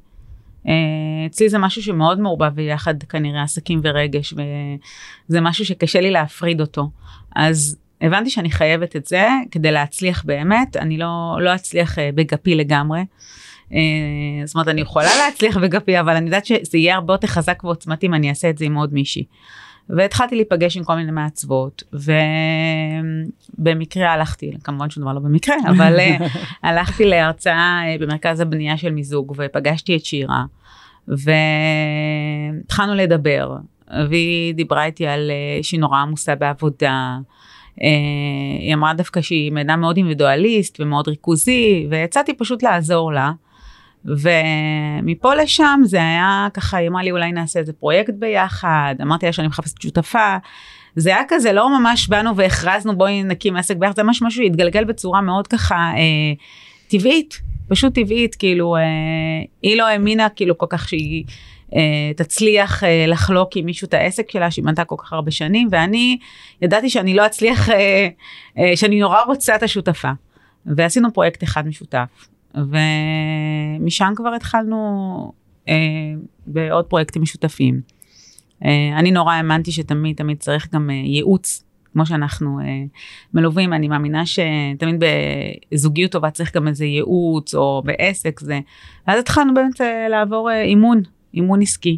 אצלי 1.28 1.50
זה 1.50 1.58
משהו 1.58 1.82
שמאוד 1.82 2.20
מעורבב 2.20 2.56
ביחד 2.56 3.04
כנראה 3.04 3.44
עסקים 3.44 3.82
ורגש 3.84 4.34
וזה 4.34 5.42
משהו 5.42 5.66
שקשה 5.66 6.02
לי 6.02 6.12
להפריד 6.12 6.62
אותו 6.62 6.90
אז 7.36 7.78
הבנתי 8.02 8.30
שאני 8.30 8.52
חייבת 8.52 8.96
את 8.96 9.06
זה 9.06 9.28
כדי 9.52 9.72
להצליח 9.72 10.26
באמת 10.26 10.78
אני 10.78 10.98
לא 10.98 11.38
לא 11.40 11.56
אצליח 11.56 11.96
בגפי 12.16 12.56
לגמרי 12.56 13.02
אה, 13.74 14.46
זאת 14.46 14.56
אומרת 14.56 14.68
אני 14.68 14.82
יכולה 14.82 15.10
להצליח 15.26 15.58
בגפי 15.58 16.00
אבל 16.00 16.16
אני 16.16 16.26
יודעת 16.26 16.46
שזה 16.46 16.78
יהיה 16.78 16.96
הרבה 16.96 17.14
יותר 17.14 17.28
חזק 17.28 17.64
ועוצמתי 17.64 18.08
אם 18.08 18.14
אני 18.14 18.30
אעשה 18.30 18.50
את 18.50 18.58
זה 18.58 18.66
עם 18.66 18.76
עוד 18.76 18.94
מישהי. 18.94 19.24
והתחלתי 19.90 20.36
להיפגש 20.36 20.78
עם 20.78 20.84
כל 20.84 20.96
מיני 20.96 21.12
מעצבות 21.12 21.84
ובמקרה 23.58 24.14
הלכתי 24.14 24.52
כמובן 24.64 24.90
שום 24.90 25.04
דבר 25.04 25.14
לא 25.14 25.20
במקרה 25.20 25.56
אבל 25.72 26.00
אה, 26.00 26.18
הלכתי 26.64 27.06
להרצאה 27.06 27.82
אה, 27.86 27.96
במרכז 28.00 28.40
הבנייה 28.40 28.78
של 28.78 28.92
מיזוג 28.92 29.36
ופגשתי 29.38 29.96
את 29.96 30.06
שירה 30.06 30.44
והתחלנו 31.08 32.96
לדבר 32.96 33.56
והיא 34.10 34.54
דיברה 34.54 34.86
איתי 34.86 35.08
על 35.08 35.32
שהיא 35.62 35.80
נורא 35.80 35.98
עמוסה 35.98 36.36
בעבודה. 36.36 37.18
היא 38.60 38.74
אמרה 38.74 38.94
דווקא 38.94 39.22
שהיא 39.22 39.52
מידע 39.52 39.76
מאוד 39.76 39.98
אינדיבידואליסט 39.98 40.78
ומאוד 40.80 41.08
ריכוזי 41.08 41.88
ויצאתי 41.90 42.34
פשוט 42.34 42.64
לעזור 42.64 43.14
לה. 43.14 43.32
ומפה 44.06 45.36
לשם 45.36 45.80
זה 45.84 45.98
היה 45.98 46.48
ככה, 46.54 46.78
היא 46.78 46.90
אמרה 46.90 47.04
לי 47.04 47.12
אולי 47.12 47.32
נעשה 47.32 47.60
איזה 47.60 47.74
פרויקט 47.74 48.14
ביחד, 48.20 48.96
אמרתי 49.02 49.26
לה 49.26 49.34
שאני 49.34 49.48
מחפשת 49.48 49.82
שותפה. 49.82 50.38
זה 50.96 51.10
היה 51.10 51.24
כזה 51.28 51.54
לא 51.54 51.80
ממש 51.80 52.08
באנו 52.08 52.36
והכרזנו 52.36 52.98
בואי 52.98 53.24
נקים 53.24 53.56
עסק 53.56 53.78
ביחד, 53.78 53.96
זה 53.96 54.04
ממש 54.04 54.22
משהו 54.22 54.44
שהתגלגל 54.44 54.84
בצורה 54.84 55.22
מאוד 55.22 55.48
ככה 55.48 55.76
אה, 55.76 56.34
טבעית, 56.88 57.42
פשוט 57.68 57.94
טבעית, 57.96 58.36
כאילו 58.36 58.76
אה, 58.76 58.82
היא 59.62 59.78
לא 59.78 59.88
האמינה 59.88 60.30
כאילו 60.30 60.58
כל 60.58 60.66
כך 60.70 60.90
שהיא 60.90 61.26
אה, 61.76 62.12
תצליח 62.16 62.84
אה, 62.84 63.06
לחלוק 63.08 63.56
עם 63.56 63.66
מישהו 63.66 63.86
את 63.86 63.94
העסק 63.94 64.32
שלה 64.32 64.52
שהיא 64.52 64.66
מנתה 64.66 64.86
כל 64.86 64.96
כך 65.00 65.14
הרבה 65.14 65.32
שנים, 65.32 65.68
ואני 65.72 66.18
ידעתי 66.62 66.90
שאני 66.90 67.14
לא 67.14 67.26
אצליח, 67.26 67.70
אה, 67.70 68.08
אה, 68.58 68.72
שאני 68.76 69.00
נורא 69.00 69.24
רוצה 69.24 69.56
את 69.56 69.64
השותפה. 69.64 70.12
ועשינו 70.66 71.14
פרויקט 71.14 71.44
אחד 71.44 71.68
משותף. 71.68 72.28
ומשם 72.56 74.14
כבר 74.16 74.34
התחלנו 74.34 75.32
אה, 75.70 75.74
בעוד 76.48 76.86
פרויקטים 76.86 77.22
משותפים. 77.22 77.82
אה, 78.66 79.00
אני 79.00 79.12
נורא 79.12 79.34
האמנתי 79.34 79.72
שתמיד 79.72 80.16
תמיד 80.16 80.38
צריך 80.38 80.74
גם 80.74 80.90
אה, 80.90 80.96
ייעוץ, 80.96 81.64
כמו 81.94 82.06
שאנחנו 82.06 82.60
אה, 82.60 82.66
מלווים, 83.34 83.74
אני 83.74 83.88
מאמינה 83.88 84.26
שתמיד 84.26 85.04
בזוגיות 85.72 86.12
טובה 86.12 86.32
צריך 86.32 86.56
גם 86.56 86.68
איזה 86.68 86.86
ייעוץ, 86.86 87.56
או 87.56 87.82
בעסק 87.86 88.40
זה. 88.40 88.60
ואז 89.08 89.20
התחלנו 89.20 89.54
באמת 89.54 89.82
אה, 89.82 90.08
לעבור 90.10 90.52
אה, 90.52 90.62
אימון, 90.62 91.02
אימון 91.34 91.62
עסקי, 91.62 91.98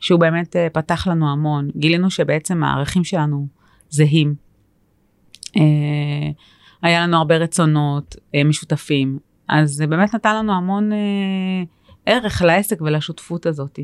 שהוא 0.00 0.20
באמת 0.20 0.56
אה, 0.56 0.68
פתח 0.72 1.06
לנו 1.06 1.32
המון. 1.32 1.70
גילינו 1.76 2.10
שבעצם 2.10 2.64
הערכים 2.64 3.04
שלנו 3.04 3.46
זהים. 3.90 4.34
אה, 5.56 6.30
היה 6.82 7.02
לנו 7.02 7.16
הרבה 7.16 7.36
רצונות 7.36 8.16
אה, 8.34 8.44
משותפים, 8.44 9.18
אז 9.48 9.70
זה 9.70 9.86
באמת 9.86 10.14
נתן 10.14 10.36
לנו 10.36 10.52
המון 10.52 10.92
אה, 10.92 10.98
ערך 12.06 12.42
לעסק 12.42 12.80
ולשותפות 12.80 13.46
הזאת. 13.46 13.78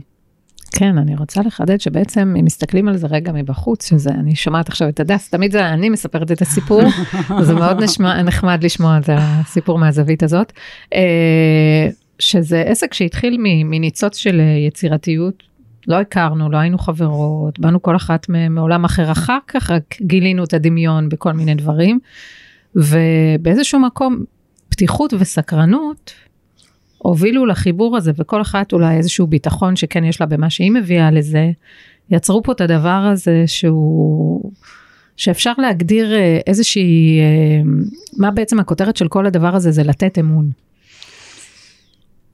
כן, 0.73 0.99
אני 0.99 1.16
רוצה 1.16 1.42
לחדד 1.42 1.81
שבעצם 1.81 2.35
אם 2.40 2.45
מסתכלים 2.45 2.88
על 2.88 2.97
זה 2.97 3.07
רגע 3.07 3.33
מבחוץ, 3.33 3.88
שזה, 3.88 4.11
אני 4.11 4.35
שומעת 4.35 4.69
עכשיו 4.69 4.88
את 4.88 5.00
הדס, 5.00 5.31
תמיד 5.31 5.52
זה 5.52 5.69
אני 5.69 5.88
מספרת 5.88 6.33
את 6.33 6.42
הסיפור, 6.42 6.83
זה 7.40 7.54
מאוד 7.54 7.83
נשמע, 7.83 8.23
נחמד 8.23 8.64
לשמוע 8.64 8.99
את 8.99 9.09
הסיפור 9.12 9.78
מהזווית 9.78 10.23
הזאת, 10.23 10.52
אה, 10.95 11.88
שזה 12.19 12.62
עסק 12.66 12.95
שהתחיל 12.95 13.37
מניצוץ 13.64 14.16
של 14.16 14.40
יצירתיות, 14.66 15.42
לא 15.88 16.00
הכרנו, 16.00 16.50
לא 16.50 16.57
היינו 16.57 16.78
חברות, 16.78 17.59
באנו 17.59 17.83
כל 17.83 17.97
אחת 17.97 18.26
מעולם 18.50 18.85
אחר 18.85 19.12
אחר 19.12 19.38
כך, 19.49 19.71
רק 19.71 19.97
גילינו 20.02 20.45
את 20.45 20.54
הדמיון 20.54 21.09
בכל 21.09 21.33
מיני 21.33 21.54
דברים, 21.54 21.99
ובאיזשהו 22.76 23.81
מקום 23.81 24.25
פתיחות 24.73 25.12
וסקרנות 25.19 26.12
הובילו 26.99 27.47
לחיבור 27.47 27.97
הזה 27.97 28.12
וכל 28.17 28.41
אחת 28.41 28.73
אולי 28.73 28.97
איזשהו 28.97 29.26
ביטחון 29.26 29.76
שכן 29.76 30.05
יש 30.05 30.21
לה 30.21 30.26
במה 30.26 30.50
שהיא 30.50 30.71
מביאה 30.71 31.11
לזה, 31.11 31.50
יצרו 32.11 32.43
פה 32.43 32.52
את 32.52 32.61
הדבר 32.61 32.88
הזה 33.12 33.45
שהוא, 33.47 34.50
שאפשר 35.17 35.52
להגדיר 35.59 36.14
אה, 36.14 36.38
איזושהי, 36.47 37.21
אה, 37.21 37.62
מה 38.19 38.31
בעצם 38.31 38.61
הכותרת 38.61 38.97
של 38.97 39.09
כל 39.09 39.26
הדבר 39.26 39.57
הזה 39.57 39.71
זה 39.71 39.83
לתת 39.83 40.19
אמון. 40.19 40.50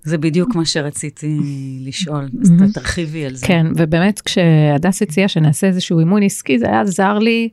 זה 0.02 0.18
בדיוק 0.18 0.54
מה 0.54 0.64
שרציתי 0.64 1.38
לשאול, 1.80 2.28
אז 2.42 2.52
תרחיבי 2.74 3.26
על 3.26 3.34
זה. 3.34 3.46
כן, 3.46 3.66
ובאמת 3.76 4.20
כשהדס 4.20 5.02
הציעה 5.02 5.28
שנעשה 5.28 5.66
איזשהו 5.66 5.98
אימון 5.98 6.22
עסקי, 6.22 6.58
זה 6.58 6.66
היה 6.66 6.84
זר 6.84 7.18
לי, 7.18 7.48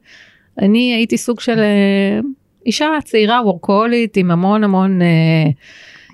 אני 0.61 0.93
הייתי 0.93 1.17
סוג 1.17 1.39
של 1.39 1.59
אה, 1.59 2.19
אישה 2.65 2.89
צעירה 3.03 3.41
וורקולית 3.43 4.17
עם 4.17 4.31
המון 4.31 4.63
המון 4.63 5.01
אה, 5.01 5.07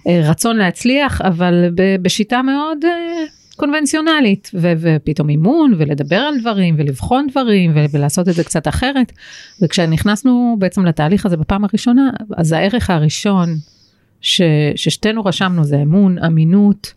אה, 0.07 0.29
רצון 0.29 0.57
להצליח, 0.57 1.21
אבל 1.21 1.69
ב, 1.75 1.95
בשיטה 2.01 2.41
מאוד 2.41 2.85
אה, 2.85 3.23
קונבנציונלית, 3.55 4.51
ו, 4.53 4.73
ופתאום 4.77 5.29
אימון 5.29 5.73
ולדבר 5.77 6.15
על 6.15 6.39
דברים 6.39 6.75
ולבחון 6.77 7.27
דברים 7.31 7.71
ו, 7.75 7.85
ולעשות 7.91 8.29
את 8.29 8.33
זה 8.33 8.43
קצת 8.43 8.67
אחרת. 8.67 9.11
וכשנכנסנו 9.61 10.55
בעצם 10.59 10.85
לתהליך 10.85 11.25
הזה 11.25 11.37
בפעם 11.37 11.63
הראשונה, 11.63 12.09
אז 12.37 12.51
הערך 12.51 12.89
הראשון 12.89 13.49
ש, 14.21 14.41
ששתינו 14.75 15.25
רשמנו 15.25 15.63
זה 15.63 15.81
אמון, 15.81 16.17
אמינות. 16.19 16.93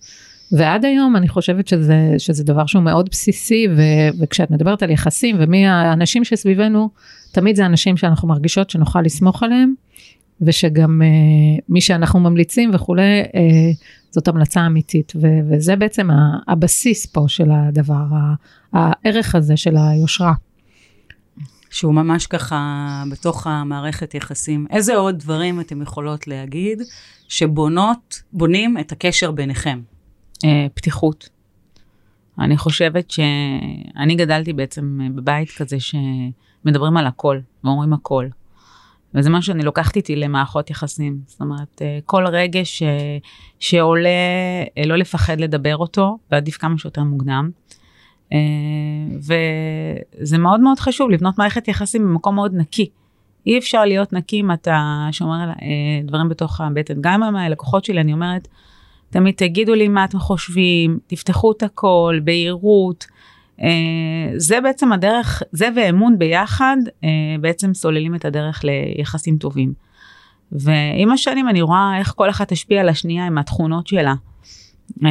ועד 0.58 0.84
היום 0.84 1.16
אני 1.16 1.28
חושבת 1.28 1.68
שזה, 1.68 2.14
שזה 2.18 2.44
דבר 2.44 2.66
שהוא 2.66 2.82
מאוד 2.82 3.08
בסיסי 3.10 3.66
ו, 3.76 3.82
וכשאת 4.20 4.50
מדברת 4.50 4.82
על 4.82 4.90
יחסים 4.90 5.36
ומי 5.38 5.66
האנשים 5.66 6.24
שסביבנו 6.24 6.90
תמיד 7.32 7.56
זה 7.56 7.66
אנשים 7.66 7.96
שאנחנו 7.96 8.28
מרגישות 8.28 8.70
שנוכל 8.70 9.00
לסמוך 9.00 9.42
עליהם, 9.42 9.74
ושגם 10.40 11.02
uh, 11.02 11.62
מי 11.68 11.80
שאנחנו 11.80 12.20
ממליצים 12.20 12.70
וכולי, 12.74 13.22
uh, 13.22 13.26
זאת 14.10 14.28
המלצה 14.28 14.66
אמיתית, 14.66 15.12
ו- 15.16 15.40
וזה 15.50 15.76
בעצם 15.76 16.08
הבסיס 16.48 17.06
פה 17.06 17.24
של 17.28 17.50
הדבר, 17.50 18.04
הערך 18.72 19.34
הזה 19.34 19.56
של 19.56 19.76
היושרה. 19.76 20.32
שהוא 21.70 21.94
ממש 21.94 22.26
ככה 22.26 23.02
בתוך 23.10 23.46
המערכת 23.46 24.14
יחסים. 24.14 24.66
איזה 24.70 24.96
עוד 24.96 25.18
דברים 25.18 25.60
אתם 25.60 25.82
יכולות 25.82 26.28
להגיד 26.28 26.82
שבונות, 27.28 28.22
בונים 28.32 28.78
את 28.78 28.92
הקשר 28.92 29.30
ביניכם? 29.30 29.80
Uh, 30.44 30.46
פתיחות. 30.74 31.28
אני 32.38 32.56
חושבת 32.56 33.10
שאני 33.10 34.14
גדלתי 34.14 34.52
בעצם 34.52 35.00
בבית 35.14 35.50
כזה 35.50 35.80
ש... 35.80 35.94
מדברים 36.64 36.96
על 36.96 37.06
הכל 37.06 37.38
ואומרים 37.64 37.92
הכל. 37.92 38.26
וזה 39.14 39.30
מה 39.30 39.42
שאני 39.42 39.62
לוקחת 39.62 39.96
איתי 39.96 40.16
למערכות 40.16 40.70
יחסים. 40.70 41.18
זאת 41.26 41.40
אומרת, 41.40 41.82
אה, 41.82 41.98
כל 42.06 42.26
רגש 42.26 42.78
ש... 42.78 42.82
שעולה, 43.58 44.08
אה, 44.78 44.86
לא 44.86 44.96
לפחד 44.96 45.40
לדבר 45.40 45.76
אותו, 45.76 46.18
ועדיף 46.30 46.56
כמה 46.56 46.78
שיותר 46.78 47.02
מוקדם. 47.02 47.50
אה, 48.32 48.38
וזה 50.20 50.38
מאוד 50.38 50.60
מאוד 50.60 50.78
חשוב 50.78 51.10
לבנות 51.10 51.38
מערכת 51.38 51.68
יחסים 51.68 52.02
במקום 52.02 52.34
מאוד 52.34 52.54
נקי. 52.54 52.88
אי 53.46 53.58
אפשר 53.58 53.84
להיות 53.84 54.12
נקי 54.12 54.40
אם 54.40 54.52
אתה 54.52 55.08
שומר 55.12 55.52
דברים 56.04 56.28
בתוך 56.28 56.60
הבטן. 56.60 56.94
גם 57.00 57.22
עם 57.22 57.36
הלקוחות 57.36 57.84
שלי 57.84 58.00
אני 58.00 58.12
אומרת, 58.12 58.48
תמיד 59.14 59.34
תגידו 59.34 59.74
לי 59.74 59.88
מה 59.88 60.04
אתם 60.04 60.18
חושבים, 60.18 60.98
תפתחו 61.06 61.52
את 61.52 61.62
הכל, 61.62 62.18
בהירות. 62.24 63.04
אה, 63.62 63.68
זה 64.36 64.60
בעצם 64.60 64.92
הדרך, 64.92 65.42
זה 65.52 65.68
ואמון 65.76 66.18
ביחד 66.18 66.76
אה, 67.04 67.08
בעצם 67.40 67.74
סוללים 67.74 68.14
את 68.14 68.24
הדרך 68.24 68.64
ליחסים 68.64 69.36
טובים. 69.36 69.72
ועם 70.52 71.12
השנים 71.12 71.48
אני 71.48 71.62
רואה 71.62 71.98
איך 71.98 72.12
כל 72.16 72.30
אחת 72.30 72.52
השפיעה 72.52 72.80
על 72.80 72.88
השנייה 72.88 73.26
עם 73.26 73.38
התכונות 73.38 73.86
שלה. 73.86 74.14
אה, 75.04 75.10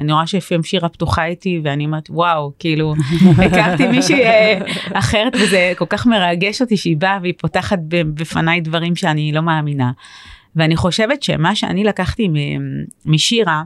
אני 0.00 0.12
רואה 0.12 0.26
שלפעמים 0.26 0.62
שירה 0.62 0.88
פתוחה 0.88 1.24
איתי 1.24 1.60
ואני 1.64 1.84
אומרת 1.86 2.10
וואו 2.10 2.52
כאילו 2.58 2.94
הכרתי 3.46 3.86
מישהי 3.86 4.22
אה, 4.22 4.58
אחרת 4.92 5.32
וזה 5.34 5.72
כל 5.76 5.86
כך 5.88 6.06
מרגש 6.06 6.62
אותי 6.62 6.76
שהיא 6.76 6.96
באה 6.96 7.18
והיא 7.22 7.34
פותחת 7.38 7.78
בפניי 7.88 8.60
דברים 8.60 8.96
שאני 8.96 9.32
לא 9.32 9.42
מאמינה. 9.42 9.90
ואני 10.56 10.76
חושבת 10.76 11.22
שמה 11.22 11.54
שאני 11.54 11.84
לקחתי 11.84 12.28
משירה 13.06 13.62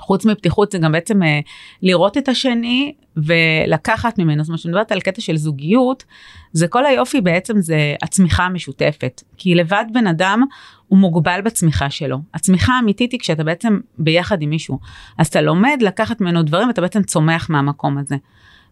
חוץ 0.00 0.26
מפתיחות 0.26 0.72
זה 0.72 0.78
גם 0.78 0.92
בעצם 0.92 1.22
אה, 1.22 1.40
לראות 1.82 2.16
את 2.16 2.28
השני 2.28 2.94
ולקחת 3.16 4.18
ממנו, 4.18 4.44
זאת 4.44 4.48
אומרת, 4.48 4.60
כשאני 4.60 4.72
מדברת 4.72 4.92
על 4.92 5.00
קטע 5.00 5.20
של 5.20 5.36
זוגיות, 5.36 6.04
זה 6.52 6.68
כל 6.68 6.86
היופי 6.86 7.20
בעצם 7.20 7.60
זה 7.60 7.94
הצמיחה 8.02 8.44
המשותפת. 8.44 9.22
כי 9.36 9.54
לבד 9.54 9.84
בן 9.92 10.06
אדם 10.06 10.42
הוא 10.88 10.98
מוגבל 10.98 11.40
בצמיחה 11.44 11.90
שלו. 11.90 12.18
הצמיחה 12.34 12.72
האמיתית 12.72 13.12
היא 13.12 13.20
כשאתה 13.20 13.44
בעצם 13.44 13.78
ביחד 13.98 14.42
עם 14.42 14.50
מישהו. 14.50 14.78
אז 15.18 15.26
אתה 15.26 15.40
לומד 15.40 15.78
לקחת 15.80 16.20
ממנו 16.20 16.42
דברים 16.42 16.68
ואתה 16.68 16.80
בעצם 16.80 17.02
צומח 17.02 17.50
מהמקום 17.50 17.98
הזה. 17.98 18.16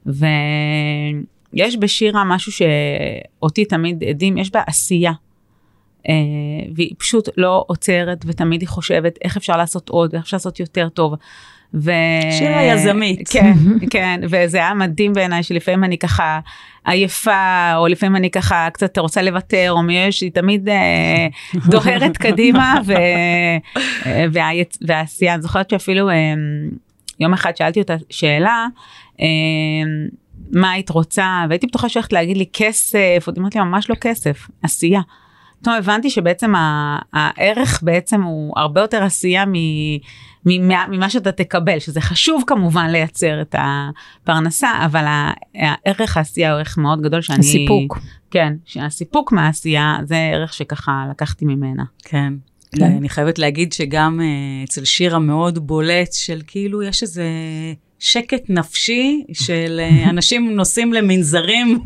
ויש 0.07 1.77
בשירה 1.77 2.25
משהו 2.25 2.53
שאותי 2.53 3.65
תמיד 3.65 4.05
עדים, 4.05 4.39
יש 4.39 4.51
בה 4.51 4.63
עשייה. 4.67 5.13
אה, 6.09 6.15
והיא 6.75 6.95
פשוט 6.99 7.29
לא 7.37 7.65
עוצרת 7.69 8.25
ותמיד 8.27 8.61
היא 8.61 8.69
חושבת 8.69 9.19
איך 9.25 9.37
אפשר 9.37 9.57
לעשות 9.57 9.89
עוד, 9.89 10.15
איך 10.15 10.25
אפשר 10.25 10.37
לעשות 10.37 10.61
יותר 10.61 10.89
טוב. 10.89 11.15
ו... 11.75 11.91
שירה 12.31 12.63
יזמית. 12.63 13.29
כן, 13.29 13.53
כן, 13.91 14.21
וזה 14.23 14.59
היה 14.59 14.75
מדהים 14.75 15.13
בעיניי 15.13 15.43
שלפעמים 15.43 15.85
אני 15.85 15.99
ככה 15.99 16.41
עייפה, 16.85 17.73
או 17.77 17.87
לפעמים 17.87 18.17
אני 18.17 18.31
ככה 18.31 18.69
קצת 18.73 18.99
רוצה 18.99 19.23
לוותר, 19.23 19.67
או 19.71 19.83
מי 19.83 19.99
יש, 19.99 20.21
היא 20.21 20.31
תמיד 20.31 20.69
אה, 20.69 21.27
דוהרת 21.67 22.17
קדימה, 22.17 22.75
ו... 22.87 22.93
אה, 22.93 24.27
וה... 24.33 24.49
והעשייה, 24.81 25.35
אני 25.35 25.43
זוכרת 25.43 25.71
שאפילו 25.71 26.11
אה, 26.11 26.15
יום 27.21 27.33
אחד 27.33 27.57
שאלתי 27.57 27.81
אותה 27.81 27.95
שאלה, 28.11 28.67
אה, 29.21 29.27
מה 30.53 30.71
היית 30.71 30.91
רוצה, 30.91 31.45
והייתי 31.49 31.67
בטוחה 31.67 31.89
שהולכת 31.89 32.13
להגיד 32.13 32.37
לי 32.37 32.47
כסף, 32.53 33.25
עוד 33.27 33.39
אמרתי 33.39 33.59
ממש 33.59 33.91
לא 33.91 33.95
כסף, 33.95 34.49
עשייה. 34.63 35.01
פתאום 35.61 35.77
הבנתי 35.77 36.11
שבעצם 36.11 36.53
הערך 37.13 37.81
בעצם 37.83 38.23
הוא 38.23 38.53
הרבה 38.57 38.81
יותר 38.81 39.03
עשייה 39.03 39.45
ממה 40.47 41.11
שאתה 41.11 41.33
תקבל, 41.33 41.79
שזה 41.79 42.01
חשוב 42.01 42.43
כמובן 42.47 42.91
לייצר 42.91 43.41
את 43.41 43.55
הפרנסה, 43.59 44.71
אבל 44.85 45.05
הערך 45.55 46.17
העשייה 46.17 46.53
הוא 46.53 46.59
ערך 46.59 46.79
מאוד 46.79 47.03
גדול 47.03 47.23
שאני... 47.23 47.39
הסיפוק. 47.39 47.99
כן, 48.31 48.55
שהסיפוק 48.65 49.33
מהעשייה 49.33 49.97
זה 50.05 50.17
ערך 50.17 50.55
שככה 50.55 51.07
לקחתי 51.11 51.45
ממנה. 51.45 51.85
כן. 52.05 52.33
כן. 52.77 52.85
אני 52.85 53.09
חייבת 53.09 53.39
להגיד 53.39 53.73
שגם 53.73 54.21
uh, 54.21 54.69
אצל 54.69 54.85
שירה 54.85 55.19
מאוד 55.19 55.67
בולט 55.67 56.13
של 56.13 56.41
כאילו 56.47 56.83
יש 56.83 57.03
איזה 57.03 57.25
שקט 57.99 58.43
נפשי 58.49 59.25
של 59.33 59.81
uh, 59.81 60.11
אנשים 60.11 60.57
נוסעים 60.57 60.93
למנזרים 60.93 61.79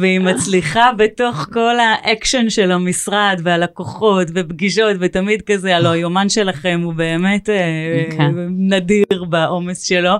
והיא 0.00 0.20
מצליחה 0.20 0.90
בתוך 0.96 1.48
כל 1.52 1.76
האקשן 1.80 2.50
של 2.50 2.72
המשרד 2.72 3.40
והלקוחות 3.42 4.28
ופגישות 4.34 4.96
ותמיד 5.00 5.42
כזה, 5.42 5.76
הלוא 5.76 5.90
היומן 5.90 6.28
שלכם 6.28 6.80
הוא 6.84 6.94
באמת 6.94 7.48
אה, 7.48 8.06
כן. 8.16 8.34
נדיר 8.48 9.24
בעומס 9.28 9.82
שלו, 9.82 10.14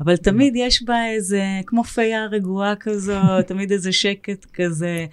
אבל 0.00 0.16
תמיד 0.16 0.56
יש 0.56 0.82
בה 0.82 1.06
איזה, 1.06 1.42
כמו 1.66 1.84
פייה 1.84 2.26
רגועה 2.30 2.74
כזו, 2.80 3.18
תמיד 3.48 3.72
איזה 3.72 3.92
שקט 3.92 4.46
כזה. 4.54 5.06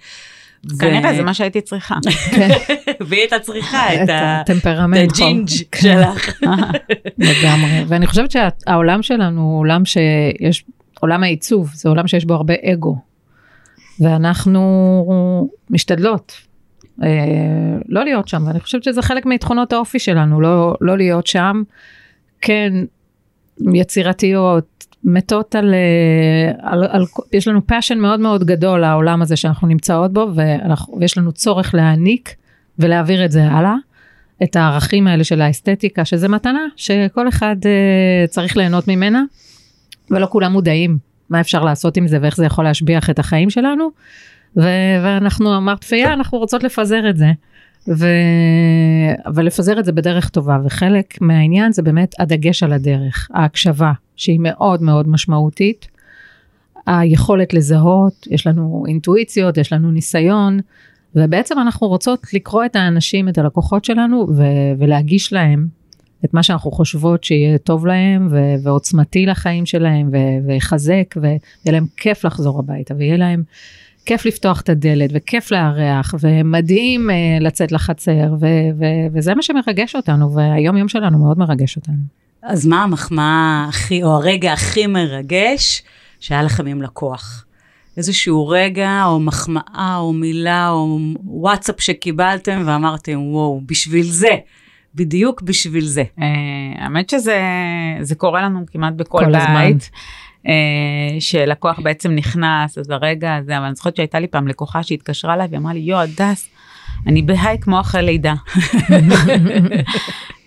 כנראה 0.80 1.14
זה 1.14 1.22
מה 1.22 1.34
שהייתי 1.34 1.60
צריכה. 1.60 1.94
כן. 2.30 2.48
והיא 3.00 3.20
הייתה 3.20 3.38
צריכה 3.38 3.94
את 3.94 4.08
הטמפרמנט, 4.12 5.10
את 5.10 5.16
הג'ינג' 5.16 5.48
שלך. 5.82 6.42
לגמרי, 7.18 7.84
ואני 7.88 8.06
חושבת 8.06 8.30
שהעולם 8.30 9.02
שלנו 9.02 9.40
הוא 9.40 9.58
עולם 9.58 9.84
שיש, 9.84 10.64
עולם 11.00 11.22
העיצוב, 11.22 11.70
זה 11.74 11.88
עולם 11.88 12.06
שיש 12.06 12.24
בו 12.24 12.34
הרבה 12.34 12.54
אגו. 12.72 13.09
ואנחנו 14.00 15.46
משתדלות 15.70 16.32
אה, 17.02 17.08
לא 17.88 18.04
להיות 18.04 18.28
שם, 18.28 18.44
ואני 18.46 18.60
חושבת 18.60 18.84
שזה 18.84 19.02
חלק 19.02 19.26
מתכונות 19.26 19.72
האופי 19.72 19.98
שלנו, 19.98 20.40
לא, 20.40 20.74
לא 20.80 20.96
להיות 20.96 21.26
שם. 21.26 21.62
כן, 22.40 22.72
יצירתיות, 23.74 24.86
מתות 25.04 25.54
על, 25.54 25.74
אה, 25.74 26.52
על, 26.70 26.84
על, 26.90 27.04
יש 27.32 27.48
לנו 27.48 27.66
passion 27.66 27.98
מאוד 27.98 28.20
מאוד 28.20 28.44
גדול 28.44 28.80
לעולם 28.80 29.22
הזה 29.22 29.36
שאנחנו 29.36 29.68
נמצאות 29.68 30.12
בו, 30.12 30.28
ואנחנו, 30.34 30.98
ויש 31.00 31.18
לנו 31.18 31.32
צורך 31.32 31.74
להעניק 31.74 32.34
ולהעביר 32.78 33.24
את 33.24 33.32
זה 33.32 33.44
הלאה. 33.44 33.74
את 34.42 34.56
הערכים 34.56 35.06
האלה 35.06 35.24
של 35.24 35.40
האסתטיקה, 35.40 36.04
שזה 36.04 36.28
מתנה 36.28 36.66
שכל 36.76 37.28
אחד 37.28 37.56
אה, 37.62 38.30
צריך 38.30 38.56
ליהנות 38.56 38.88
ממנה, 38.88 39.22
ולא 40.10 40.26
כולם 40.26 40.52
מודעים 40.52 40.98
מה 41.30 41.40
אפשר 41.40 41.64
לעשות 41.64 41.96
עם 41.96 42.06
זה 42.06 42.18
ואיך 42.22 42.36
זה 42.36 42.44
יכול 42.44 42.64
להשביח 42.64 43.10
את 43.10 43.18
החיים 43.18 43.50
שלנו. 43.50 43.90
ו- 44.56 44.98
ואנחנו 45.04 45.56
אמרת 45.56 45.84
פייה, 45.84 46.12
אנחנו 46.12 46.38
רוצות 46.38 46.64
לפזר 46.64 47.10
את 47.10 47.16
זה. 47.16 47.32
ו... 47.88 48.06
אבל 49.26 49.46
לפזר 49.46 49.80
את 49.80 49.84
זה 49.84 49.92
בדרך 49.92 50.28
טובה, 50.28 50.58
וחלק 50.64 51.20
מהעניין 51.20 51.72
זה 51.72 51.82
באמת 51.82 52.14
הדגש 52.18 52.62
על 52.62 52.72
הדרך, 52.72 53.28
ההקשבה, 53.34 53.92
שהיא 54.16 54.38
מאוד 54.42 54.82
מאוד 54.82 55.08
משמעותית, 55.08 55.88
היכולת 56.86 57.54
לזהות, 57.54 58.26
יש 58.30 58.46
לנו 58.46 58.84
אינטואיציות, 58.88 59.58
יש 59.58 59.72
לנו 59.72 59.90
ניסיון, 59.90 60.60
ובעצם 61.14 61.58
אנחנו 61.58 61.88
רוצות 61.88 62.26
לקרוא 62.32 62.64
את 62.64 62.76
האנשים, 62.76 63.28
את 63.28 63.38
הלקוחות 63.38 63.84
שלנו, 63.84 64.26
ו- 64.36 64.44
ולהגיש 64.78 65.32
להם 65.32 65.66
את 66.24 66.34
מה 66.34 66.42
שאנחנו 66.42 66.70
חושבות 66.70 67.24
שיהיה 67.24 67.58
טוב 67.58 67.86
להם 67.86 68.28
ו- 68.30 68.54
ועוצמתי 68.62 69.26
לחיים 69.26 69.66
שלהם 69.66 70.08
ו- 70.12 70.46
ויחזק 70.46 71.14
ויהיה 71.16 71.38
להם 71.66 71.86
כיף 71.96 72.24
לחזור 72.24 72.58
הביתה 72.58 72.94
ויהיה 72.98 73.16
להם 73.16 73.42
כיף 74.06 74.26
לפתוח 74.26 74.60
את 74.60 74.68
הדלת 74.68 75.10
וכיף 75.14 75.50
לארח 75.50 76.14
ומדהים 76.20 77.10
uh, 77.10 77.42
לצאת 77.42 77.72
לחצר 77.72 78.34
ו- 78.40 78.46
ו- 78.78 79.06
וזה 79.12 79.34
מה 79.34 79.42
שמרגש 79.42 79.96
אותנו 79.96 80.34
והיום 80.34 80.76
יום 80.76 80.88
שלנו 80.88 81.18
מאוד 81.18 81.38
מרגש 81.38 81.76
אותנו. 81.76 82.02
אז 82.42 82.66
מה 82.66 82.82
המחמאה 82.82 83.66
הכי 83.68 84.02
או 84.02 84.08
הרגע 84.08 84.52
הכי 84.52 84.86
מרגש 84.86 85.82
שהיה 86.20 86.42
לכם 86.42 86.66
עם 86.66 86.82
לקוח? 86.82 87.44
איזשהו 87.96 88.48
רגע 88.48 89.02
או 89.04 89.20
מחמאה 89.20 89.96
או 89.96 90.12
מילה 90.12 90.70
או 90.70 90.98
וואטסאפ 91.24 91.80
שקיבלתם 91.80 92.62
ואמרתם 92.66 93.20
וואו 93.22 93.60
בשביל 93.66 94.06
זה 94.06 94.36
בדיוק 94.94 95.42
בשביל 95.42 95.84
זה. 95.84 96.04
Uh, 96.18 96.22
האמת 96.78 97.10
שזה 97.10 97.40
זה 98.00 98.14
קורה 98.14 98.42
לנו 98.42 98.64
כמעט 98.72 98.94
בכל 98.94 99.24
בית. 99.54 99.90
Uh, 100.46 100.50
שלקוח 101.20 101.80
בעצם 101.80 102.10
נכנס 102.10 102.78
אז 102.78 102.90
הרגע 102.90 103.36
הזה 103.36 103.58
אבל 103.58 103.66
אני 103.66 103.74
זוכרת 103.74 103.96
שהייתה 103.96 104.20
לי 104.20 104.26
פעם 104.26 104.48
לקוחה 104.48 104.82
שהתקשרה 104.82 105.34
אליי 105.34 105.48
ואמרה 105.50 105.72
לי 105.72 105.80
יו 105.80 105.98
הדס 105.98 106.48
אני 107.06 107.22
בהיי 107.22 107.58
כמו 107.58 107.80
אחרי 107.80 108.02
לידה. 108.02 108.34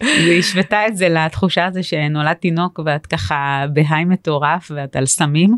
והיא 0.02 0.40
השוותה 0.40 0.88
את 0.88 0.98
זה 0.98 1.10
לתחושה 1.10 1.66
הזו 1.66 1.84
שנולד 1.84 2.34
תינוק 2.34 2.80
ואת 2.86 3.06
ככה 3.06 3.66
בהיי 3.74 4.06
מטורף 4.06 4.72
ואת 4.76 4.96
על 4.96 5.06
סמים 5.06 5.58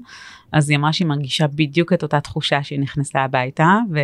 אז 0.51 0.69
היא 0.69 0.77
אמרה 0.77 0.93
שהיא 0.93 1.07
מרגישה 1.07 1.47
בדיוק 1.47 1.93
את 1.93 2.03
אותה 2.03 2.19
תחושה 2.19 2.63
שהיא 2.63 2.79
נכנסה 2.79 3.19
הביתה. 3.19 3.77
ו... 3.93 3.99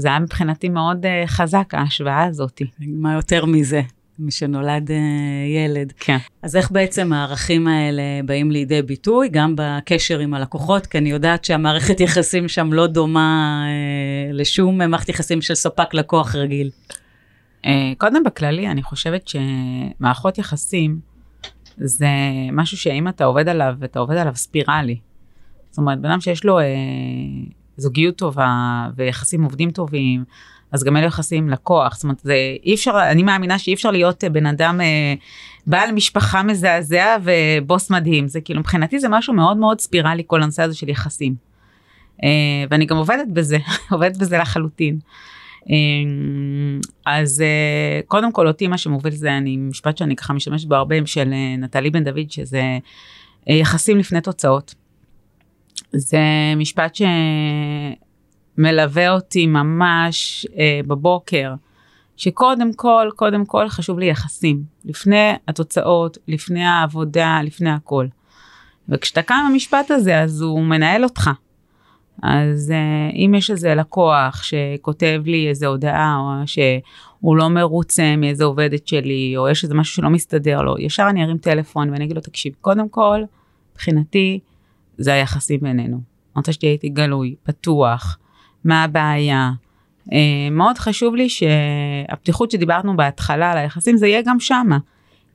זה 0.00 0.08
היה 0.08 0.18
מבחינתי 0.18 0.68
מאוד 0.68 1.04
uh, 1.04 1.26
חזק, 1.26 1.74
ההשוואה 1.74 2.24
הזאת. 2.24 2.62
מה 2.78 3.14
יותר 3.14 3.44
מזה? 3.44 3.82
משנולד 4.18 4.90
uh, 4.90 4.92
ילד. 5.56 5.92
כן. 6.00 6.16
אז 6.42 6.56
איך 6.56 6.70
בעצם 6.70 7.12
הערכים 7.12 7.68
האלה 7.68 8.02
באים 8.24 8.50
לידי 8.50 8.82
ביטוי, 8.82 9.28
גם 9.28 9.54
בקשר 9.56 10.18
עם 10.18 10.34
הלקוחות? 10.34 10.86
כי 10.86 10.98
אני 10.98 11.10
יודעת 11.10 11.44
שהמערכת 11.44 12.00
יחסים 12.00 12.48
שם 12.48 12.72
לא 12.72 12.86
דומה 12.86 13.64
uh, 13.66 14.32
לשום 14.32 14.78
מערכת 14.78 15.08
יחסים 15.08 15.42
של 15.42 15.54
ספק 15.54 15.94
לקוח 15.94 16.34
רגיל. 16.34 16.70
Uh, 17.62 17.68
קודם 17.98 18.22
בכללי, 18.24 18.68
אני 18.68 18.82
חושבת 18.82 19.28
שמערכות 19.28 20.38
יחסים 20.38 21.00
זה 21.76 22.08
משהו 22.52 22.76
שאם 22.76 23.08
אתה 23.08 23.24
עובד 23.24 23.48
עליו, 23.48 23.74
אתה 23.84 23.98
עובד 23.98 24.16
עליו 24.16 24.36
ספירלי. 24.36 24.96
זאת 25.70 25.78
אומרת, 25.78 26.00
בן 26.00 26.10
אדם 26.10 26.20
שיש 26.20 26.44
לו... 26.44 26.60
Uh, 26.60 27.59
זוגיות 27.80 28.16
טובה 28.16 28.86
ויחסים 28.96 29.44
עובדים 29.44 29.70
טובים, 29.70 30.24
אז 30.72 30.84
גם 30.84 30.96
אלו 30.96 31.06
יחסים 31.06 31.48
לקוח, 31.48 31.94
זאת 31.94 32.02
אומרת, 32.02 32.18
זה 32.18 32.34
אי 32.64 32.74
אפשר, 32.74 32.98
אני 33.10 33.22
מאמינה 33.22 33.58
שאי 33.58 33.74
אפשר 33.74 33.90
להיות 33.90 34.24
אה, 34.24 34.28
בן 34.28 34.46
אדם 34.46 34.80
אה, 34.80 35.14
בעל 35.66 35.92
משפחה 35.92 36.42
מזעזע 36.42 37.16
ובוס 37.22 37.90
מדהים, 37.90 38.28
זה 38.28 38.40
כאילו 38.40 38.60
מבחינתי 38.60 38.98
זה 38.98 39.08
משהו 39.08 39.34
מאוד 39.34 39.56
מאוד 39.56 39.80
ספירלי 39.80 40.22
כל 40.26 40.42
הנושא 40.42 40.62
הזה 40.62 40.74
של 40.74 40.88
יחסים. 40.88 41.34
אה, 42.24 42.28
ואני 42.70 42.86
גם 42.86 42.96
עובדת 42.96 43.28
בזה, 43.32 43.58
עובדת 43.92 44.16
בזה 44.16 44.38
לחלוטין. 44.38 44.98
אה, 45.70 45.74
אז 47.06 47.40
אה, 47.40 48.00
קודם 48.06 48.32
כל 48.32 48.48
אותי 48.48 48.66
מה 48.66 48.78
שמוביל 48.78 49.14
זה 49.14 49.36
אני 49.36 49.56
משפט 49.56 49.96
שאני 49.96 50.16
ככה 50.16 50.32
משתמשת 50.32 50.68
בו 50.68 50.74
הרבה 50.74 50.96
של 51.04 51.32
אה, 51.32 51.56
נטלי 51.58 51.90
בן 51.90 52.04
דוד 52.04 52.30
שזה 52.30 52.78
אה, 53.50 53.54
יחסים 53.54 53.98
לפני 53.98 54.20
תוצאות. 54.20 54.74
זה 55.92 56.18
משפט 56.56 56.98
שמלווה 58.56 59.10
אותי 59.10 59.46
ממש 59.46 60.46
אה, 60.58 60.80
בבוקר, 60.86 61.54
שקודם 62.16 62.72
כל, 62.72 63.08
קודם 63.16 63.44
כל 63.46 63.68
חשוב 63.68 63.98
לי 63.98 64.06
יחסים, 64.06 64.62
לפני 64.84 65.32
התוצאות, 65.48 66.18
לפני 66.28 66.64
העבודה, 66.64 67.40
לפני 67.44 67.70
הכל. 67.70 68.06
וכשאתה 68.88 69.22
קם 69.22 69.46
במשפט 69.50 69.90
הזה, 69.90 70.20
אז 70.20 70.42
הוא 70.42 70.62
מנהל 70.62 71.04
אותך. 71.04 71.30
אז 72.22 72.72
uh, 72.72 73.14
אם 73.14 73.34
יש 73.34 73.50
איזה 73.50 73.74
לקוח 73.74 74.42
שכותב 74.42 75.22
לי 75.24 75.48
איזה 75.48 75.66
הודעה, 75.66 76.16
או 76.18 76.46
שהוא 76.46 77.36
לא 77.36 77.48
מרוצה 77.48 78.16
מאיזה 78.16 78.44
עובדת 78.44 78.88
שלי, 78.88 79.34
או 79.36 79.48
יש 79.48 79.64
איזה 79.64 79.74
משהו 79.74 79.94
שלא 79.94 80.10
מסתדר 80.10 80.62
לו, 80.62 80.78
ישר 80.78 81.06
אני 81.10 81.24
ארים 81.24 81.38
טלפון 81.38 81.90
ואני 81.90 82.04
אגיד 82.04 82.16
לו, 82.16 82.22
תקשיב, 82.22 82.52
קודם 82.60 82.88
כל, 82.88 83.20
מבחינתי, 83.72 84.40
זה 85.00 85.12
היחסים 85.14 85.60
בינינו. 85.60 85.96
אני 85.96 86.36
רוצה 86.36 86.52
שתהיה 86.52 86.72
איתי 86.72 86.88
גלוי, 86.88 87.34
פתוח, 87.42 88.18
מה 88.64 88.84
הבעיה. 88.84 89.50
Uh, 90.08 90.12
מאוד 90.50 90.78
חשוב 90.78 91.14
לי 91.14 91.28
שהפתיחות 91.28 92.50
שדיברנו 92.50 92.96
בהתחלה 92.96 93.52
על 93.52 93.58
היחסים, 93.58 93.96
זה 93.96 94.06
יהיה 94.06 94.22
גם 94.26 94.40
שמה. 94.40 94.78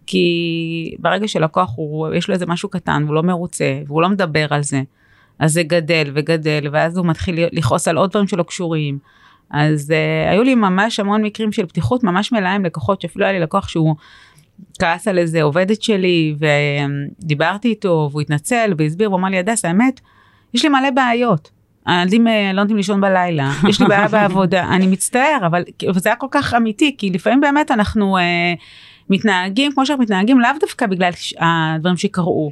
כי 0.05 0.95
ברגע 0.99 1.27
שלקוח 1.27 1.73
הוא, 1.75 2.13
יש 2.13 2.27
לו 2.27 2.33
איזה 2.33 2.45
משהו 2.45 2.69
קטן, 2.69 3.03
והוא 3.03 3.15
לא 3.15 3.23
מרוצה, 3.23 3.81
והוא 3.87 4.01
לא 4.01 4.09
מדבר 4.09 4.47
על 4.49 4.63
זה, 4.63 4.81
אז 5.39 5.53
זה 5.53 5.63
גדל 5.63 6.11
וגדל, 6.13 6.67
ואז 6.71 6.97
הוא 6.97 7.05
מתחיל 7.05 7.39
לכעוס 7.51 7.87
על 7.87 7.97
עוד 7.97 8.09
דברים 8.09 8.27
שלא 8.27 8.43
קשורים. 8.43 8.99
אז 9.49 9.91
uh, 9.91 10.31
היו 10.31 10.43
לי 10.43 10.55
ממש 10.55 10.99
המון 10.99 11.21
מקרים 11.21 11.51
של 11.51 11.65
פתיחות 11.65 12.03
ממש 12.03 12.31
מלאה 12.31 12.55
עם 12.55 12.65
לקוחות, 12.65 13.01
שאפילו 13.01 13.25
היה 13.25 13.33
לי 13.33 13.39
לקוח 13.39 13.67
שהוא 13.67 13.95
כעס 14.79 15.07
על 15.07 15.17
איזה 15.17 15.43
עובדת 15.43 15.81
שלי, 15.81 16.35
ודיברתי 16.39 17.67
איתו, 17.67 18.09
והוא 18.11 18.21
התנצל 18.21 18.73
והסביר, 18.77 19.09
והוא 19.09 19.19
אמר 19.19 19.29
לי, 19.29 19.37
הדס, 19.37 19.65
האמת, 19.65 19.99
יש 20.53 20.63
לי 20.63 20.69
מלא 20.69 20.89
בעיות. 20.89 21.51
הילדים 21.85 22.27
אה, 22.27 22.51
לא 22.53 22.61
נותנים 22.61 22.77
לישון 22.77 23.01
בלילה, 23.01 23.51
יש 23.69 23.81
לי 23.81 23.87
בעיה 23.87 24.07
בעבודה, 24.07 24.67
אני 24.75 24.87
מצטער, 24.87 25.39
אבל 25.45 25.63
זה 25.95 26.09
היה 26.09 26.15
כל 26.15 26.27
כך 26.31 26.53
אמיתי, 26.53 26.95
כי 26.97 27.09
לפעמים 27.09 27.41
באמת 27.41 27.71
אנחנו 27.71 28.17
uh, 28.17 28.21
מתנהגים 29.09 29.71
כמו 29.71 29.85
שאנחנו 29.85 30.03
מתנהגים, 30.03 30.39
לאו 30.39 30.49
דווקא 30.59 30.87
בגלל 30.87 31.11
הדברים 31.39 31.97
שקרו. 31.97 32.51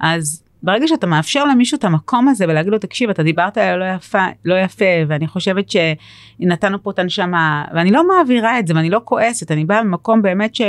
אז 0.00 0.42
ברגע 0.62 0.88
שאתה 0.88 1.06
מאפשר 1.06 1.44
למישהו 1.44 1.78
את 1.78 1.84
המקום 1.84 2.28
הזה 2.28 2.44
ולהגיד 2.48 2.72
לו 2.72 2.78
תקשיב 2.78 3.10
אתה 3.10 3.22
דיברת 3.22 3.58
עליה 3.58 3.76
לא 3.76 3.84
יפה 3.96 4.26
לא 4.44 4.54
יפה 4.54 4.84
ואני 5.08 5.28
חושבת 5.28 5.66
שנתנו 5.70 6.82
פה 6.82 6.90
את 6.90 6.98
הנשמה 6.98 7.64
ואני 7.74 7.90
לא 7.90 8.08
מעבירה 8.08 8.58
את 8.58 8.66
זה 8.66 8.74
ואני 8.76 8.90
לא 8.90 9.00
כועסת 9.04 9.50
אני 9.50 9.64
באה 9.64 9.82
ממקום 9.82 10.22
באמת 10.22 10.54
ש... 10.54 10.60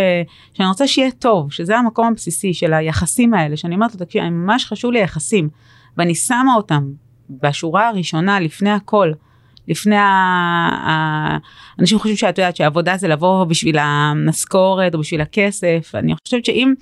שאני 0.54 0.68
רוצה 0.68 0.88
שיהיה 0.88 1.12
טוב 1.12 1.52
שזה 1.52 1.78
המקום 1.78 2.08
הבסיסי 2.08 2.54
של 2.54 2.74
היחסים 2.74 3.34
האלה 3.34 3.58
שאני 3.58 3.76
אומרת 3.76 3.94
לו 3.94 4.06
תקשיב 4.06 4.24
ממש 4.24 4.66
חשוב 4.66 4.92
לי 4.92 5.00
יחסים 5.00 5.50
ואני 5.98 6.16
שמה 6.16 6.54
אותם 6.56 6.84
בשורה 7.30 7.88
הראשונה 7.88 8.40
לפני 8.40 8.72
הכל. 8.72 9.12
לפני 9.68 9.96
ה... 9.96 11.38
אנשים 11.80 12.00
חושבים 12.00 12.18
שאת 12.18 12.38
יודעת 12.38 12.56
שהעבודה 12.56 12.98
זה 12.98 13.08
לבוא 13.08 13.44
בשביל 13.46 13.78
המשכורת 13.80 14.96
או 14.96 15.00
בשביל 15.00 15.22
הכסף 15.22 15.92
אני 15.94 16.14
חושבת 16.24 16.46
שאם 16.46 16.74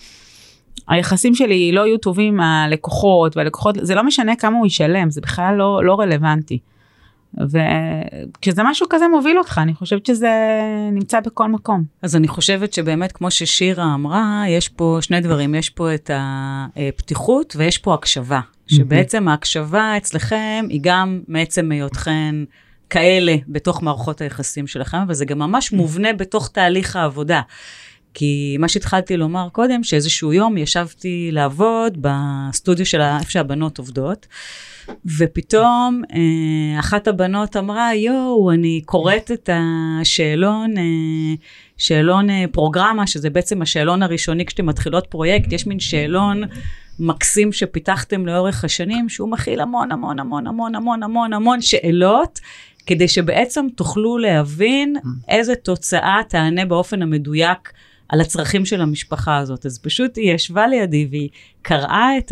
היחסים 0.89 1.35
שלי 1.35 1.71
לא 1.71 1.87
יהיו 1.87 1.97
טובים 1.97 2.33
עם 2.33 2.39
הלקוחות 2.39 3.37
והלקוחות 3.37 3.75
זה 3.81 3.95
לא 3.95 4.03
משנה 4.03 4.35
כמה 4.35 4.57
הוא 4.57 4.67
ישלם 4.67 5.09
זה 5.09 5.21
בכלל 5.21 5.55
לא 5.55 5.83
לא 5.83 5.99
רלוונטי. 5.99 6.59
וכשזה 7.33 8.61
משהו 8.65 8.87
כזה 8.89 9.07
מוביל 9.07 9.37
אותך 9.37 9.57
אני 9.63 9.73
חושבת 9.73 10.05
שזה 10.05 10.29
נמצא 10.91 11.19
בכל 11.19 11.47
מקום. 11.47 11.83
אז 12.01 12.15
אני 12.15 12.27
חושבת 12.27 12.73
שבאמת 12.73 13.11
כמו 13.11 13.31
ששירה 13.31 13.93
אמרה 13.93 14.43
יש 14.47 14.69
פה 14.69 14.97
שני 15.01 15.21
דברים 15.21 15.55
יש 15.55 15.69
פה 15.69 15.93
את 15.93 16.11
הפתיחות 16.13 17.55
ויש 17.57 17.77
פה 17.77 17.93
הקשבה 17.93 18.39
שבעצם 18.67 19.27
ההקשבה 19.27 19.97
אצלכם 19.97 20.65
היא 20.69 20.79
גם 20.83 21.21
מעצם 21.27 21.71
היותכן 21.71 22.35
כאלה 22.89 23.35
בתוך 23.47 23.83
מערכות 23.83 24.21
היחסים 24.21 24.67
שלכם 24.67 24.97
וזה 25.07 25.25
גם 25.25 25.39
ממש 25.39 25.71
מובנה 25.71 26.13
בתוך 26.13 26.49
תהליך 26.49 26.95
העבודה. 26.95 27.41
כי 28.13 28.57
מה 28.59 28.67
שהתחלתי 28.67 29.17
לומר 29.17 29.47
קודם, 29.51 29.83
שאיזשהו 29.83 30.33
יום 30.33 30.57
ישבתי 30.57 31.29
לעבוד 31.31 31.97
בסטודיו 32.01 32.85
של 32.85 33.01
איפה 33.01 33.31
שהבנות 33.31 33.77
עובדות, 33.77 34.27
ופתאום 35.17 36.01
אה, 36.13 36.79
אחת 36.79 37.07
הבנות 37.07 37.57
אמרה, 37.57 37.95
יואו, 37.95 38.51
אני 38.51 38.81
קוראת 38.85 39.31
את 39.31 39.49
השאלון, 39.53 40.77
אה, 40.77 40.83
שאלון 41.77 42.29
אה, 42.29 42.45
פרוגרמה, 42.51 43.07
שזה 43.07 43.29
בעצם 43.29 43.61
השאלון 43.61 44.03
הראשוני 44.03 44.45
כשאתן 44.45 44.65
מתחילות 44.65 45.07
פרויקט, 45.07 45.53
יש 45.53 45.67
מין 45.67 45.79
שאלון 45.79 46.43
מקסים 46.99 47.51
שפיתחתם 47.51 48.25
לאורך 48.25 48.63
השנים, 48.63 49.09
שהוא 49.09 49.29
מכיל 49.29 49.61
המון 49.61 49.91
המון 49.91 50.19
המון 50.19 50.47
המון 50.47 50.75
המון 50.75 51.03
המון 51.03 51.33
המון 51.33 51.61
שאלות. 51.61 52.39
כדי 52.85 53.07
שבעצם 53.07 53.65
תוכלו 53.75 54.17
להבין 54.17 54.95
איזה 55.27 55.55
תוצאה 55.55 56.21
תענה 56.29 56.65
באופן 56.65 57.01
המדויק 57.01 57.71
על 58.09 58.21
הצרכים 58.21 58.65
של 58.65 58.81
המשפחה 58.81 59.37
הזאת. 59.37 59.65
אז 59.65 59.79
פשוט 59.79 60.17
היא 60.17 60.33
ישבה 60.33 60.67
לידי 60.67 61.07
והיא 61.11 61.29
קראה 61.61 62.17
את 62.17 62.31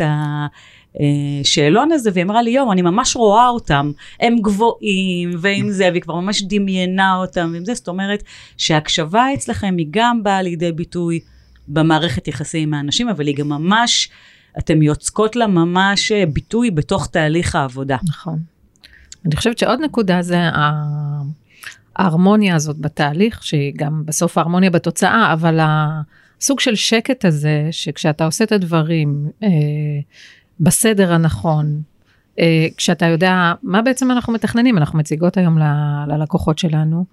השאלון 1.40 1.92
הזה 1.92 2.10
והיא 2.12 2.24
אמרה 2.24 2.42
לי, 2.42 2.50
יואו, 2.50 2.72
אני 2.72 2.82
ממש 2.82 3.16
רואה 3.16 3.48
אותם, 3.48 3.92
הם 4.20 4.36
גבוהים 4.38 5.30
ועם 5.38 5.70
זה, 5.70 5.88
והיא 5.90 6.02
כבר 6.02 6.14
ממש 6.14 6.42
דמיינה 6.42 7.16
אותם 7.16 7.50
ועם 7.52 7.64
זה, 7.64 7.74
זאת 7.74 7.88
אומרת 7.88 8.22
שהקשבה 8.56 9.34
אצלכם 9.34 9.74
היא 9.78 9.86
גם 9.90 10.22
באה 10.22 10.42
לידי 10.42 10.72
ביטוי 10.72 11.20
במערכת 11.68 12.28
יחסים 12.28 12.62
עם 12.62 12.74
האנשים, 12.74 13.08
אבל 13.08 13.26
היא 13.26 13.36
גם 13.36 13.48
ממש, 13.48 14.08
אתן 14.58 14.82
יוצקות 14.82 15.36
לה 15.36 15.46
ממש 15.46 16.12
ביטוי 16.12 16.70
בתוך 16.70 17.06
תהליך 17.06 17.54
העבודה. 17.54 17.96
נכון. 18.08 18.38
אני 19.26 19.36
חושבת 19.36 19.58
שעוד 19.58 19.80
נקודה 19.80 20.22
זה 20.22 20.36
ההרמוניה 21.98 22.54
הזאת 22.54 22.78
בתהליך, 22.78 23.42
שהיא 23.42 23.72
גם 23.76 24.02
בסוף 24.06 24.38
ההרמוניה 24.38 24.70
בתוצאה, 24.70 25.32
אבל 25.32 25.58
הסוג 25.62 26.60
של 26.60 26.74
שקט 26.74 27.24
הזה, 27.24 27.68
שכשאתה 27.70 28.24
עושה 28.24 28.44
את 28.44 28.52
הדברים 28.52 29.30
אה, 29.42 29.48
בסדר 30.60 31.12
הנכון, 31.12 31.82
אה, 32.38 32.66
כשאתה 32.76 33.06
יודע 33.06 33.52
מה 33.62 33.82
בעצם 33.82 34.10
אנחנו 34.10 34.32
מתכננים, 34.32 34.78
אנחנו 34.78 34.98
מציגות 34.98 35.36
היום 35.36 35.58
ל, 35.58 35.62
ללקוחות 36.08 36.58
שלנו, 36.58 37.04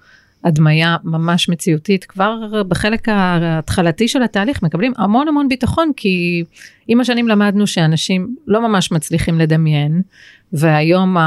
הדמיה 0.46 0.98
ממש 1.04 1.50
מציאותית, 1.50 2.06
כבר 2.06 2.64
בחלק 2.68 3.10
ההתחלתי 3.10 4.08
של 4.08 4.24
התהליך 4.24 4.64
מקבלים 4.64 4.94
המון 4.98 5.28
המון 5.28 5.50
ביטחון, 5.50 5.92
כי 5.98 6.44
עם 6.88 7.02
השנים 7.02 7.28
למדנו 7.28 7.68
שאנשים 7.68 8.36
לא 8.48 8.68
ממש 8.68 8.92
מצליחים 8.92 9.40
לדמיין, 9.40 10.02
והיום 10.54 11.18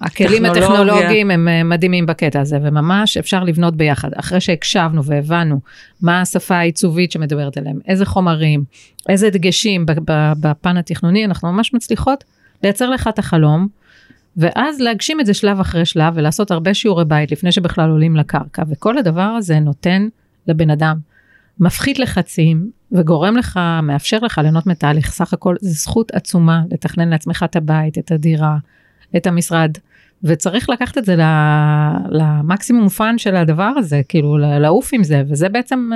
הכלים 0.00 0.44
הטכנולוגיים 0.44 1.30
הם 1.30 1.48
אה, 1.48 1.62
מדהימים 1.62 2.06
בקטע 2.06 2.40
הזה, 2.40 2.58
וממש 2.62 3.16
אפשר 3.16 3.44
לבנות 3.44 3.76
ביחד. 3.76 4.08
אחרי 4.14 4.40
שהקשבנו 4.40 5.04
והבנו 5.04 5.60
מה 6.02 6.20
השפה 6.20 6.56
העיצובית 6.56 7.12
שמדברת 7.12 7.56
עליהם, 7.56 7.78
איזה 7.88 8.06
חומרים, 8.06 8.64
איזה 9.08 9.30
דגשים 9.30 9.86
בפן 10.40 10.76
התכנוני, 10.76 11.24
אנחנו 11.24 11.52
ממש 11.52 11.74
מצליחות 11.74 12.24
לייצר 12.62 12.90
לך 12.90 13.08
את 13.08 13.18
החלום. 13.18 13.68
ואז 14.36 14.80
להגשים 14.80 15.20
את 15.20 15.26
זה 15.26 15.34
שלב 15.34 15.60
אחרי 15.60 15.84
שלב 15.84 16.12
ולעשות 16.16 16.50
הרבה 16.50 16.74
שיעורי 16.74 17.04
בית 17.04 17.32
לפני 17.32 17.52
שבכלל 17.52 17.90
עולים 17.90 18.16
לקרקע, 18.16 18.62
וכל 18.68 18.98
הדבר 18.98 19.20
הזה 19.20 19.60
נותן 19.60 20.08
לבן 20.46 20.70
אדם, 20.70 20.98
מפחית 21.60 21.98
לחצים 21.98 22.70
וגורם 22.92 23.36
לך, 23.36 23.60
מאפשר 23.82 24.18
לך 24.18 24.38
ליהנות 24.38 24.66
מתהליך, 24.66 25.10
סך 25.10 25.32
הכל 25.32 25.54
זו 25.60 25.70
זכות 25.70 26.10
עצומה 26.10 26.62
לתכנן 26.70 27.08
לעצמך 27.08 27.44
את 27.50 27.56
הבית, 27.56 27.98
את 27.98 28.12
הדירה, 28.12 28.56
את 29.16 29.26
המשרד, 29.26 29.70
וצריך 30.24 30.70
לקחת 30.70 30.98
את 30.98 31.04
זה 31.04 31.16
למקסימום 32.10 32.88
fun 32.88 33.18
של 33.18 33.36
הדבר 33.36 33.72
הזה, 33.76 34.00
כאילו 34.08 34.38
לעוף 34.38 34.90
עם 34.92 35.04
זה, 35.04 35.22
וזה 35.28 35.48
בעצם 35.48 35.90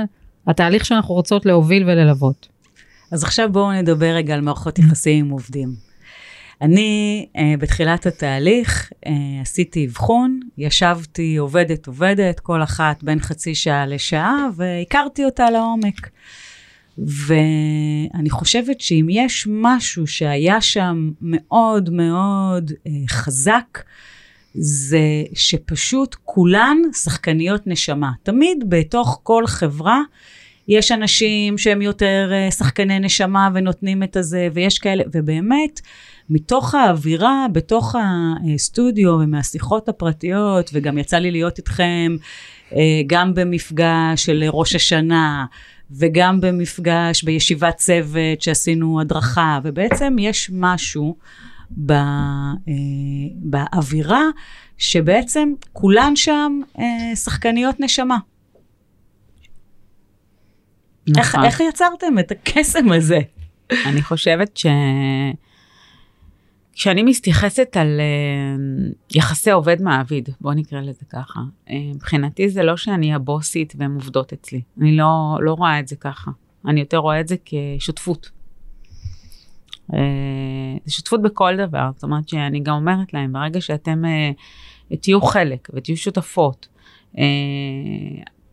התהליך 0.46 0.84
שאנחנו 0.84 1.14
רוצות 1.14 1.46
להוביל 1.46 1.82
וללוות. 1.82 2.48
אז 3.12 3.24
עכשיו 3.24 3.52
בואו 3.52 3.72
נדבר 3.72 4.14
רגע 4.14 4.34
על 4.34 4.40
מערכות 4.40 4.78
יחסים 4.78 5.24
עם 5.24 5.30
עובדים. 5.30 5.89
אני 6.62 7.26
uh, 7.36 7.40
בתחילת 7.58 8.06
התהליך 8.06 8.92
uh, 8.92 9.08
עשיתי 9.42 9.86
אבחון, 9.86 10.40
ישבתי 10.58 11.36
עובדת 11.36 11.86
עובדת, 11.86 12.40
כל 12.40 12.62
אחת 12.62 13.02
בין 13.02 13.20
חצי 13.20 13.54
שעה 13.54 13.86
לשעה, 13.86 14.48
והכרתי 14.56 15.24
אותה 15.24 15.50
לעומק. 15.50 16.10
ואני 16.98 18.30
חושבת 18.30 18.80
שאם 18.80 19.06
יש 19.10 19.46
משהו 19.50 20.06
שהיה 20.06 20.60
שם 20.60 21.10
מאוד 21.20 21.90
מאוד 21.90 22.70
uh, 22.70 22.90
חזק, 23.08 23.78
זה 24.54 25.22
שפשוט 25.34 26.16
כולן 26.24 26.76
שחקניות 27.02 27.66
נשמה. 27.66 28.10
תמיד 28.22 28.64
בתוך 28.68 29.20
כל 29.22 29.46
חברה 29.46 30.00
יש 30.68 30.92
אנשים 30.92 31.58
שהם 31.58 31.82
יותר 31.82 32.30
uh, 32.48 32.54
שחקני 32.54 32.98
נשמה 32.98 33.48
ונותנים 33.54 34.02
את 34.02 34.16
הזה, 34.16 34.48
ויש 34.54 34.78
כאלה, 34.78 35.02
ובאמת, 35.12 35.80
מתוך 36.30 36.74
האווירה, 36.74 37.46
בתוך 37.52 37.94
הסטודיו 38.54 39.10
ומהשיחות 39.10 39.88
הפרטיות, 39.88 40.70
וגם 40.72 40.98
יצא 40.98 41.16
לי 41.16 41.30
להיות 41.30 41.58
איתכם 41.58 42.16
אה, 42.72 42.78
גם 43.06 43.34
במפגש 43.34 44.24
של 44.24 44.44
ראש 44.48 44.74
השנה, 44.74 45.46
וגם 45.90 46.40
במפגש 46.40 47.24
בישיבת 47.24 47.76
צוות 47.76 48.42
שעשינו 48.42 49.00
הדרכה, 49.00 49.58
ובעצם 49.64 50.16
יש 50.18 50.50
משהו 50.54 51.16
ב, 51.86 51.92
אה, 51.92 51.94
באווירה 53.34 54.24
שבעצם 54.78 55.52
כולן 55.72 56.16
שם 56.16 56.60
אה, 56.78 57.16
שחקניות 57.16 57.80
נשמה. 57.80 58.18
איך, 61.16 61.34
נכון. 61.34 61.44
איך 61.44 61.60
יצרתם 61.60 62.18
את 62.18 62.30
הקסם 62.30 62.92
הזה? 62.92 63.18
אני 63.86 64.02
חושבת 64.02 64.56
ש... 64.56 64.66
כשאני 66.80 67.02
מתייחסת 67.02 67.76
על 67.76 68.00
uh, 68.00 69.16
יחסי 69.16 69.50
עובד 69.50 69.82
מעביד, 69.82 70.28
בוא 70.40 70.54
נקרא 70.54 70.80
לזה 70.80 71.04
ככה, 71.10 71.40
uh, 71.66 71.70
מבחינתי 71.94 72.48
זה 72.48 72.62
לא 72.62 72.76
שאני 72.76 73.14
הבוסית 73.14 73.72
והן 73.76 73.94
עובדות 73.94 74.32
אצלי, 74.32 74.62
אני 74.80 74.96
לא, 74.96 75.36
לא 75.40 75.52
רואה 75.52 75.80
את 75.80 75.88
זה 75.88 75.96
ככה, 75.96 76.30
אני 76.66 76.80
יותר 76.80 76.96
רואה 76.96 77.20
את 77.20 77.28
זה 77.28 77.36
כשותפות. 77.44 78.30
Uh, 79.90 79.94
שותפות 80.88 81.22
בכל 81.22 81.56
דבר, 81.56 81.90
זאת 81.94 82.02
אומרת 82.02 82.28
שאני 82.28 82.60
גם 82.60 82.74
אומרת 82.74 83.14
להם, 83.14 83.32
ברגע 83.32 83.60
שאתם 83.60 84.02
uh, 84.04 84.96
תהיו 84.96 85.20
חלק 85.20 85.68
ותהיו 85.74 85.96
שותפות, 85.96 86.68
uh, 87.14 87.18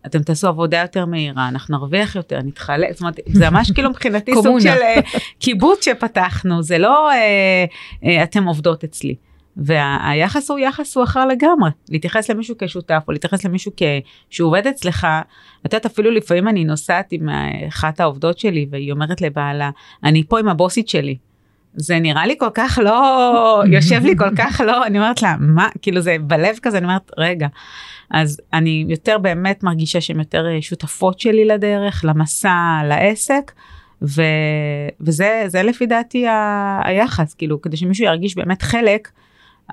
אתם 0.07 0.23
תעשו 0.23 0.47
עבודה 0.47 0.81
יותר 0.81 1.05
מהירה, 1.05 1.47
אנחנו 1.47 1.77
נרוויח 1.77 2.15
יותר, 2.15 2.39
נתחלק, 2.43 2.91
זאת 2.91 3.01
אומרת, 3.01 3.19
זה 3.27 3.49
ממש 3.49 3.71
כאילו 3.71 3.89
מבחינתי 3.89 4.33
סוג. 4.33 4.59
של 4.59 4.67
אה, 4.67 4.99
קיבוץ 5.39 5.85
שפתחנו, 5.85 6.63
זה 6.63 6.77
לא 6.77 7.11
אה, 7.11 7.65
אה, 8.03 8.23
אתם 8.23 8.43
עובדות 8.43 8.83
אצלי. 8.83 9.15
והיחס 9.57 10.51
הוא 10.51 10.59
יחס 10.59 10.95
הוא 10.95 11.03
אחר 11.03 11.25
לגמרי, 11.25 11.69
להתייחס 11.89 12.29
למישהו 12.29 12.55
כשותף 12.59 13.03
או 13.07 13.13
להתייחס 13.13 13.45
למישהו 13.45 13.71
כ... 13.77 13.83
שהוא 14.29 14.47
עובד 14.47 14.67
אצלך, 14.67 15.07
את 15.65 15.73
יודעת 15.73 15.85
אפילו 15.85 16.11
לפעמים 16.11 16.47
אני 16.47 16.65
נוסעת 16.65 17.11
עם 17.11 17.29
אחת 17.67 17.99
העובדות 17.99 18.39
שלי 18.39 18.67
והיא 18.71 18.91
אומרת 18.91 19.21
לבעלה, 19.21 19.69
אני 20.03 20.23
פה 20.23 20.39
עם 20.39 20.47
הבוסית 20.47 20.89
שלי. 20.89 21.17
זה 21.77 21.99
נראה 21.99 22.25
לי 22.25 22.35
כל 22.39 22.49
כך 22.53 22.79
לא, 22.83 23.63
יושב 23.71 24.03
לי 24.03 24.17
כל 24.17 24.35
כך 24.37 24.61
לא, 24.65 24.85
אני 24.85 24.99
אומרת 24.99 25.21
לה, 25.21 25.35
מה, 25.39 25.67
כאילו 25.81 26.01
זה 26.01 26.15
בלב 26.21 26.57
כזה, 26.61 26.77
אני 26.77 26.85
אומרת, 26.85 27.11
רגע. 27.17 27.47
אז 28.11 28.41
אני 28.53 28.85
יותר 28.87 29.17
באמת 29.17 29.63
מרגישה 29.63 30.01
שהן 30.01 30.19
יותר 30.19 30.45
אה, 30.47 30.61
שותפות 30.61 31.19
שלי 31.19 31.45
לדרך, 31.45 32.05
למסע, 32.07 32.81
לעסק, 32.85 33.51
ו, 34.01 34.21
וזה 35.01 35.43
זה 35.47 35.63
לפי 35.63 35.85
דעתי 35.85 36.27
ה, 36.27 36.81
היחס, 36.83 37.33
כאילו, 37.33 37.61
כדי 37.61 37.77
שמישהו 37.77 38.05
ירגיש 38.05 38.35
באמת 38.35 38.61
חלק, 38.61 39.11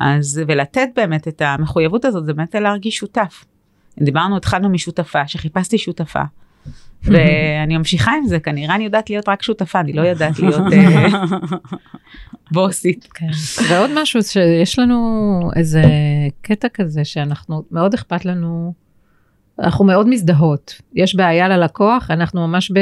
אז, 0.01 0.41
ולתת 0.47 0.89
באמת 0.97 1.29
את 1.29 1.43
המחויבות 1.45 2.05
הזאת, 2.05 2.25
זה 2.27 2.33
באמת 2.33 2.55
להרגיש 2.55 2.97
שותף. 2.97 3.45
דיברנו, 3.99 4.37
התחלנו 4.37 4.69
משותפה, 4.69 5.29
שחיפשתי 5.29 5.79
שותפה. 5.79 6.23
ואני 7.05 7.77
ממשיכה 7.77 8.13
עם 8.13 8.27
זה, 8.27 8.41
כנראה 8.41 8.75
אני 8.75 8.85
יודעת 8.85 9.11
להיות 9.11 9.29
רק 9.29 9.43
שותפה, 9.43 9.81
אני 9.81 9.93
לא 9.93 10.03
יודעת 10.03 10.39
להיות 10.39 10.73
אה, 10.73 11.09
בוסית. 12.53 13.09
כן. 13.15 13.27
ועוד 13.69 13.91
משהו 13.95 14.23
שיש 14.23 14.79
לנו 14.79 15.51
איזה 15.57 15.83
קטע 16.43 16.69
כזה 16.69 17.05
שאנחנו 17.05 17.63
מאוד 17.71 17.95
אכפת 17.95 18.25
לנו 18.25 18.73
אנחנו 19.59 19.85
מאוד 19.85 20.09
מזדהות 20.09 20.81
יש 20.95 21.17
בעיה 21.17 21.49
ללקוח 21.49 22.11
אנחנו 22.11 22.47
ממש 22.47 22.71
ב, 22.71 22.79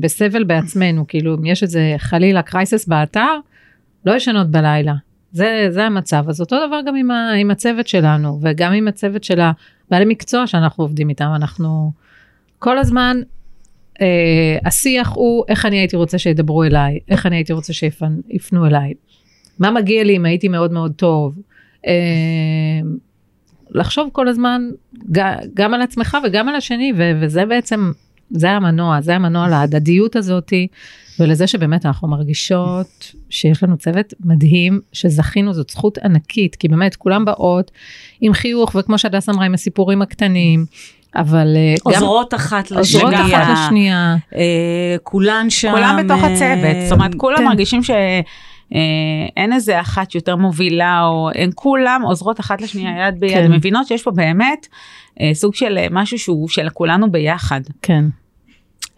בסבל 0.00 0.44
בעצמנו 0.44 1.06
כאילו 1.08 1.34
אם 1.34 1.44
יש 1.44 1.62
איזה 1.62 1.94
חלילה 1.98 2.42
קרייסס 2.42 2.86
באתר 2.86 3.36
לא 4.06 4.12
ישנות 4.12 4.50
בלילה 4.50 4.94
זה 5.32 5.66
זה 5.70 5.84
המצב 5.84 6.24
אז 6.28 6.40
אותו 6.40 6.56
דבר 6.66 6.80
גם 6.86 6.96
עם, 6.96 7.10
ה, 7.10 7.32
עם 7.32 7.50
הצוות 7.50 7.88
שלנו 7.88 8.38
וגם 8.42 8.72
עם 8.72 8.88
הצוות 8.88 9.24
של 9.24 9.40
הבעלי 9.40 10.04
מקצוע 10.04 10.46
שאנחנו 10.46 10.84
עובדים 10.84 11.08
איתם 11.08 11.32
אנחנו 11.34 11.92
כל 12.58 12.78
הזמן 12.78 13.20
אה, 14.00 14.58
השיח 14.64 15.12
הוא 15.14 15.44
איך 15.48 15.66
אני 15.66 15.78
הייתי 15.78 15.96
רוצה 15.96 16.18
שידברו 16.18 16.64
אליי 16.64 16.98
איך 17.08 17.26
אני 17.26 17.36
הייתי 17.36 17.52
רוצה 17.52 17.72
שיפנו 17.72 18.66
אליי 18.66 18.94
מה 19.58 19.70
מגיע 19.70 20.04
לי 20.04 20.16
אם 20.16 20.24
הייתי 20.24 20.48
מאוד 20.48 20.72
מאוד 20.72 20.92
טוב. 20.96 21.34
אה, 21.86 21.92
לחשוב 23.70 24.08
כל 24.12 24.28
הזמן 24.28 24.62
גם 25.54 25.74
על 25.74 25.82
עצמך 25.82 26.16
וגם 26.24 26.48
על 26.48 26.54
השני 26.54 26.92
ו- 26.96 27.12
וזה 27.20 27.46
בעצם 27.46 27.92
זה 28.30 28.50
המנוע 28.50 29.00
זה 29.00 29.14
המנוע 29.16 29.48
להדדיות 29.48 30.16
הזאתי 30.16 30.66
ולזה 31.20 31.46
שבאמת 31.46 31.86
אנחנו 31.86 32.08
מרגישות 32.08 33.12
שיש 33.30 33.62
לנו 33.62 33.76
צוות 33.76 34.14
מדהים 34.24 34.80
שזכינו 34.92 35.54
זאת 35.54 35.70
זכות 35.70 35.98
ענקית 35.98 36.56
כי 36.56 36.68
באמת 36.68 36.96
כולם 36.96 37.24
באות 37.24 37.70
עם 38.20 38.32
חיוך 38.32 38.74
וכמו 38.74 38.98
שהדס 38.98 39.28
אמרה 39.28 39.46
עם 39.46 39.54
הסיפורים 39.54 40.02
הקטנים 40.02 40.66
אבל 41.18 41.56
אה, 41.56 41.74
גם 41.92 41.94
עוזרות 41.94 42.34
אחת 42.34 42.72
עוזרות 42.72 43.12
לשנייה, 43.12 43.42
אחת 43.42 43.52
לשנייה 43.52 44.16
אה, 44.34 44.96
כולן 45.02 45.50
שם. 45.50 45.70
כולם 45.70 46.00
בתוך 46.04 46.24
אה, 46.24 46.32
הצוות, 46.32 46.76
זאת 46.82 46.92
אומרת 46.92 47.14
כולם 47.14 47.38
כן. 47.38 47.44
מרגישים 47.44 47.82
שאין 47.82 49.52
איזה 49.52 49.80
אחת 49.80 50.10
שיותר 50.10 50.36
מובילה 50.36 51.02
או 51.02 51.30
הן 51.34 51.50
כולם 51.54 52.02
עוזרות 52.04 52.40
אחת 52.40 52.60
לשנייה 52.60 53.06
יד 53.06 53.20
ביד, 53.20 53.32
כן. 53.32 53.52
מבינות 53.52 53.86
שיש 53.86 54.02
פה 54.02 54.10
באמת 54.10 54.66
אה, 55.20 55.30
סוג 55.34 55.54
של 55.54 55.78
אה, 55.78 55.86
משהו 55.90 56.18
שהוא 56.18 56.48
של 56.48 56.68
כולנו 56.68 57.12
ביחד. 57.12 57.60
כן 57.82 58.04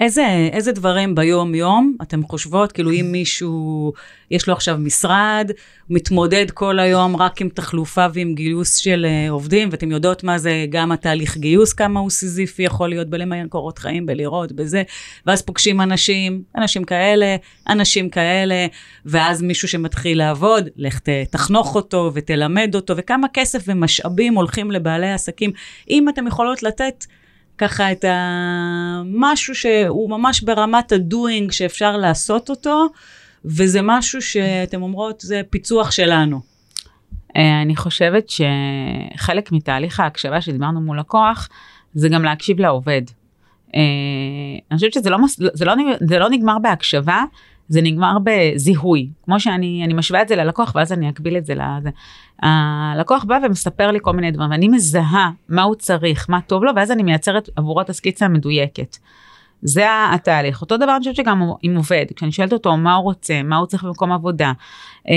איזה, 0.00 0.48
איזה 0.52 0.72
דברים 0.72 1.14
ביום 1.14 1.54
יום 1.54 1.94
אתם 2.02 2.22
חושבות, 2.22 2.72
כאילו 2.72 2.90
אם 2.90 3.08
מישהו, 3.12 3.92
יש 4.30 4.48
לו 4.48 4.54
עכשיו 4.54 4.78
משרד, 4.78 5.50
מתמודד 5.90 6.50
כל 6.50 6.78
היום 6.78 7.16
רק 7.16 7.40
עם 7.40 7.48
תחלופה 7.48 8.06
ועם 8.14 8.34
גיוס 8.34 8.76
של 8.76 9.06
uh, 9.06 9.30
עובדים, 9.30 9.68
ואתם 9.72 9.90
יודעות 9.90 10.24
מה 10.24 10.38
זה 10.38 10.66
גם 10.70 10.92
התהליך 10.92 11.36
גיוס, 11.36 11.72
כמה 11.72 12.00
הוא 12.00 12.10
סיזיפי 12.10 12.62
יכול 12.62 12.88
להיות 12.88 13.10
בלמיין 13.10 13.48
קורות 13.48 13.78
חיים, 13.78 14.06
בלראות, 14.06 14.52
בזה, 14.52 14.82
ואז 15.26 15.42
פוגשים 15.42 15.80
אנשים, 15.80 16.42
אנשים 16.56 16.84
כאלה, 16.84 17.36
אנשים 17.68 18.08
כאלה, 18.08 18.66
ואז 19.06 19.42
מישהו 19.42 19.68
שמתחיל 19.68 20.18
לעבוד, 20.18 20.68
לך 20.76 20.98
תחנוך 21.30 21.74
אותו 21.74 22.10
ותלמד 22.14 22.74
אותו, 22.74 22.96
וכמה 22.96 23.26
כסף 23.32 23.62
ומשאבים 23.66 24.34
הולכים 24.34 24.70
לבעלי 24.70 25.12
עסקים. 25.12 25.50
אם 25.90 26.08
אתם 26.08 26.26
יכולות 26.26 26.62
לתת 26.62 27.04
ככה 27.60 27.92
את 27.92 28.04
המשהו 28.08 29.54
שהוא 29.54 30.10
ממש 30.10 30.40
ברמת 30.42 30.92
הדוינג 30.92 31.50
שאפשר 31.50 31.96
לעשות 31.96 32.50
אותו, 32.50 32.86
וזה 33.44 33.80
משהו 33.82 34.22
שאתם 34.22 34.82
אומרות, 34.82 35.20
זה 35.20 35.40
פיצוח 35.50 35.90
שלנו. 35.90 36.40
אה, 37.36 37.62
אני 37.62 37.76
חושבת 37.76 38.26
שחלק 38.28 39.52
מתהליך 39.52 40.00
ההקשבה 40.00 40.40
שדיברנו 40.40 40.80
מול 40.80 40.98
לקוח, 40.98 41.48
זה 41.94 42.08
גם 42.08 42.24
להקשיב 42.24 42.60
לעובד. 42.60 43.02
אה, 43.74 43.80
אני 44.70 44.76
חושבת 44.76 44.92
שזה 44.92 45.10
לא, 45.10 45.18
מס- 45.18 45.40
זה 45.52 45.64
לא, 45.64 45.74
זה 46.00 46.18
לא 46.18 46.30
נגמר 46.30 46.58
בהקשבה, 46.62 47.24
זה 47.70 47.82
נגמר 47.82 48.16
בזיהוי. 48.24 49.08
כמו 49.24 49.40
שאני 49.40 49.82
אני 49.84 49.94
משווה 49.94 50.22
את 50.22 50.28
זה 50.28 50.36
ללקוח 50.36 50.72
ואז 50.74 50.92
אני 50.92 51.08
אקביל 51.08 51.36
את 51.36 51.46
זה 51.46 51.54
לזה. 51.54 51.90
הלקוח 52.42 53.24
בא 53.24 53.38
ומספר 53.42 53.90
לי 53.90 53.98
כל 54.02 54.12
מיני 54.12 54.30
דברים 54.30 54.50
ואני 54.50 54.68
מזהה 54.68 55.30
מה 55.48 55.62
הוא 55.62 55.74
צריך, 55.74 56.26
מה 56.30 56.40
טוב 56.40 56.64
לו, 56.64 56.72
ואז 56.76 56.90
אני 56.90 57.02
מייצרת 57.02 57.48
עבורו 57.56 57.80
את 57.80 57.90
הסקיצה 57.90 58.26
המדויקת. 58.26 58.96
זה 59.62 59.86
התהליך. 60.14 60.62
אותו 60.62 60.76
דבר 60.76 60.90
אני 60.90 60.98
חושבת 60.98 61.16
שגם 61.16 61.42
עם 61.62 61.76
עובד, 61.76 62.06
כשאני 62.16 62.32
שואלת 62.32 62.52
אותו 62.52 62.76
מה 62.76 62.94
הוא 62.94 63.04
רוצה, 63.04 63.42
מה 63.42 63.56
הוא 63.56 63.66
צריך 63.66 63.84
במקום 63.84 64.12
עבודה, 64.12 64.52
אה, 65.08 65.14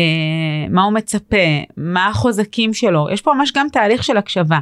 מה 0.69 0.83
הוא 0.83 0.93
מצפה, 0.93 1.37
מה 1.77 2.07
החוזקים 2.07 2.73
שלו, 2.73 3.07
יש 3.11 3.21
פה 3.21 3.33
ממש 3.33 3.51
גם 3.55 3.67
תהליך 3.71 4.03
של 4.03 4.17
הקשבה. 4.17 4.59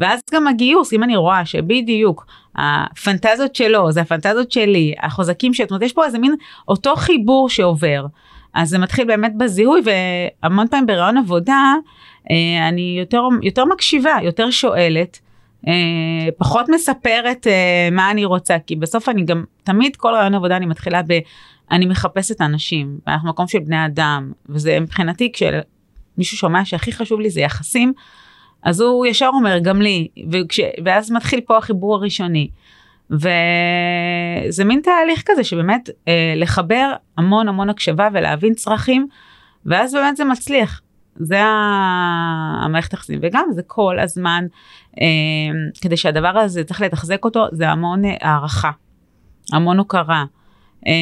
ואז 0.00 0.20
גם 0.32 0.46
הגיוס, 0.46 0.92
אם 0.92 1.02
אני 1.02 1.16
רואה 1.16 1.46
שבדיוק 1.46 2.26
הפנטזיות 2.56 3.54
שלו 3.56 3.92
זה 3.92 4.00
הפנטזיות 4.00 4.52
שלי, 4.52 4.94
החוזקים 5.02 5.54
שלו, 5.54 5.64
זאת 5.64 5.70
אומרת 5.70 5.82
יש 5.82 5.92
פה 5.92 6.04
איזה 6.04 6.18
מין 6.18 6.34
אותו 6.68 6.96
חיבור 6.96 7.48
שעובר. 7.48 8.06
אז 8.54 8.68
זה 8.68 8.78
מתחיל 8.78 9.06
באמת 9.06 9.32
בזיהוי 9.36 9.80
והמון 9.84 10.68
פעמים 10.68 10.86
ברעיון 10.86 11.16
עבודה 11.16 11.74
אה, 12.30 12.68
אני 12.68 12.96
יותר, 12.98 13.22
יותר 13.42 13.64
מקשיבה, 13.64 14.16
יותר 14.22 14.50
שואלת. 14.50 15.20
אה, 15.68 15.72
פחות 16.38 16.68
מספרת 16.68 17.46
אה, 17.46 17.88
מה 17.92 18.10
אני 18.10 18.24
רוצה 18.24 18.56
כי 18.66 18.76
בסוף 18.76 19.08
אני 19.08 19.24
גם 19.24 19.44
תמיד 19.62 19.96
כל 19.96 20.08
רעיון 20.14 20.34
עבודה 20.34 20.56
אני 20.56 20.66
מתחילה 20.66 21.02
ב... 21.02 21.18
אני 21.70 21.86
מחפשת 21.86 22.40
אנשים 22.40 22.98
ואנחנו 23.06 23.28
מקום 23.28 23.48
של 23.48 23.58
בני 23.58 23.86
אדם 23.86 24.32
וזה 24.48 24.80
מבחינתי 24.80 25.32
כשמישהו 25.32 26.36
שומע 26.36 26.64
שהכי 26.64 26.92
חשוב 26.92 27.20
לי 27.20 27.30
זה 27.30 27.40
יחסים 27.40 27.92
אז 28.62 28.80
הוא 28.80 29.06
ישר 29.06 29.30
אומר 29.34 29.58
גם 29.58 29.82
לי 29.82 30.08
וכש, 30.30 30.60
ואז 30.84 31.10
מתחיל 31.10 31.40
פה 31.40 31.56
החיבור 31.58 31.94
הראשוני. 31.94 32.50
וזה 33.10 34.64
מין 34.64 34.80
תהליך 34.80 35.22
כזה 35.26 35.44
שבאמת 35.44 35.90
אה, 36.08 36.34
לחבר 36.36 36.92
המון 37.16 37.48
המון 37.48 37.70
הקשבה 37.70 38.08
ולהבין 38.12 38.54
צרכים 38.54 39.06
ואז 39.66 39.94
באמת 39.94 40.16
זה 40.16 40.24
מצליח. 40.24 40.80
זה 41.16 41.38
המערכת 42.62 42.92
יחסים 42.92 43.18
וגם 43.22 43.48
זה 43.52 43.62
כל 43.66 43.98
הזמן 43.98 44.46
אה, 45.00 45.06
כדי 45.80 45.96
שהדבר 45.96 46.38
הזה 46.38 46.64
צריך 46.64 46.80
לתחזק 46.80 47.24
אותו 47.24 47.46
זה 47.52 47.68
המון 47.68 48.04
אה, 48.04 48.16
הערכה 48.20 48.70
המון 49.52 49.78
הוקרה. 49.78 50.24
אה, 50.86 50.92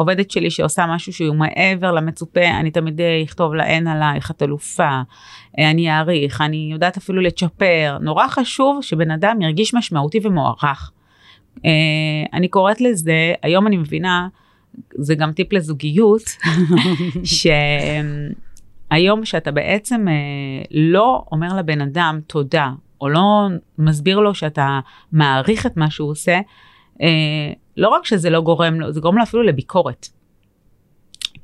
עובדת 0.00 0.30
שלי 0.30 0.50
שעושה 0.50 0.86
משהו 0.86 1.12
שהוא 1.12 1.36
מעבר 1.36 1.92
למצופה 1.92 2.44
אני 2.60 2.70
תמיד 2.70 3.00
אה, 3.00 3.22
אכתוב 3.24 3.54
לה 3.54 3.66
אין 3.66 3.86
עלייך 3.86 4.30
את 4.30 4.42
אלופה 4.42 5.00
אה, 5.58 5.70
אני 5.70 5.90
אעריך 5.90 6.40
אני 6.40 6.68
יודעת 6.72 6.96
אפילו 6.96 7.20
לצ'פר 7.20 7.98
נורא 8.00 8.28
חשוב 8.28 8.82
שבן 8.82 9.10
אדם 9.10 9.42
ירגיש 9.42 9.74
משמעותי 9.74 10.20
ומוערך. 10.22 10.92
אה, 11.64 11.70
אני 12.32 12.48
קוראת 12.48 12.80
לזה 12.80 13.32
היום 13.42 13.66
אני 13.66 13.76
מבינה 13.76 14.28
זה 14.94 15.14
גם 15.14 15.32
טיפ 15.32 15.52
לזוגיות 15.52 16.22
שהיום 18.90 19.24
שאתה 19.24 19.50
בעצם 19.50 20.06
לא 20.70 21.24
אומר 21.32 21.56
לבן 21.56 21.80
אדם 21.80 22.20
תודה 22.26 22.70
או 23.00 23.08
לא 23.08 23.48
מסביר 23.78 24.20
לו 24.20 24.34
שאתה 24.34 24.80
מעריך 25.12 25.66
את 25.66 25.76
מה 25.76 25.90
שהוא 25.90 26.10
עושה 26.10 26.40
לא 27.76 27.88
רק 27.88 28.06
שזה 28.06 28.30
לא 28.30 28.40
גורם 28.40 28.80
לו, 28.80 28.92
זה 28.92 29.00
גורם 29.00 29.16
לו 29.16 29.22
אפילו 29.22 29.42
לביקורת. 29.42 30.06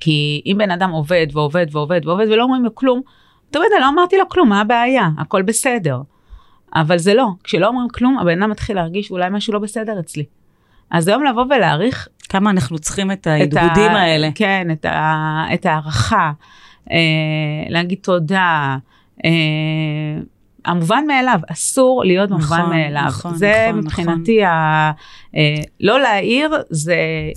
כי 0.00 0.42
אם 0.46 0.56
בן 0.58 0.70
אדם 0.70 0.90
עובד 0.90 1.26
ועובד 1.32 1.66
ועובד 1.72 2.00
ועובד 2.04 2.26
ולא 2.30 2.42
אומרים 2.42 2.64
לו 2.64 2.74
כלום, 2.74 3.00
אתה 3.50 3.58
יודע, 3.58 3.76
לא 3.80 3.88
אמרתי 3.88 4.16
לו 4.16 4.28
כלום, 4.28 4.48
מה 4.48 4.60
הבעיה? 4.60 5.08
הכל 5.18 5.42
בסדר. 5.42 6.00
אבל 6.74 6.98
זה 6.98 7.14
לא, 7.14 7.26
כשלא 7.44 7.66
אומרים 7.66 7.88
כלום, 7.88 8.18
הבן 8.18 8.42
אדם 8.42 8.50
מתחיל 8.50 8.76
להרגיש 8.76 9.10
אולי 9.10 9.28
משהו 9.30 9.52
לא 9.52 9.58
בסדר 9.58 10.00
אצלי. 10.00 10.24
אז 10.90 11.08
היום 11.08 11.24
לבוא 11.24 11.44
ולהעריך... 11.44 12.08
כמה 12.28 12.50
אנחנו 12.50 12.78
צריכים 12.78 13.12
את 13.12 13.26
ההדהודים 13.26 13.90
האלה. 13.90 14.28
כן, 14.34 14.68
את, 14.72 14.84
ה, 14.84 15.44
את 15.54 15.66
ההערכה, 15.66 16.32
אה, 16.90 16.96
להגיד 17.68 17.98
תודה. 18.02 18.76
אה, 19.24 19.30
המובן 20.66 21.05
מאליו, 21.07 21.40
אסור 21.52 22.05
להיות 22.05 22.31
נכון, 22.31 22.61
מובן 22.61 22.76
מאליו. 22.76 23.05
נכון, 23.07 23.35
זה 23.35 23.66
נכון, 23.68 23.81
מבחינתי, 23.81 24.37
נכון. 24.37 24.48
ה, 24.48 24.90
אה, 25.37 25.62
לא 25.81 26.00
להעיר, 26.00 26.50
זה 26.70 26.96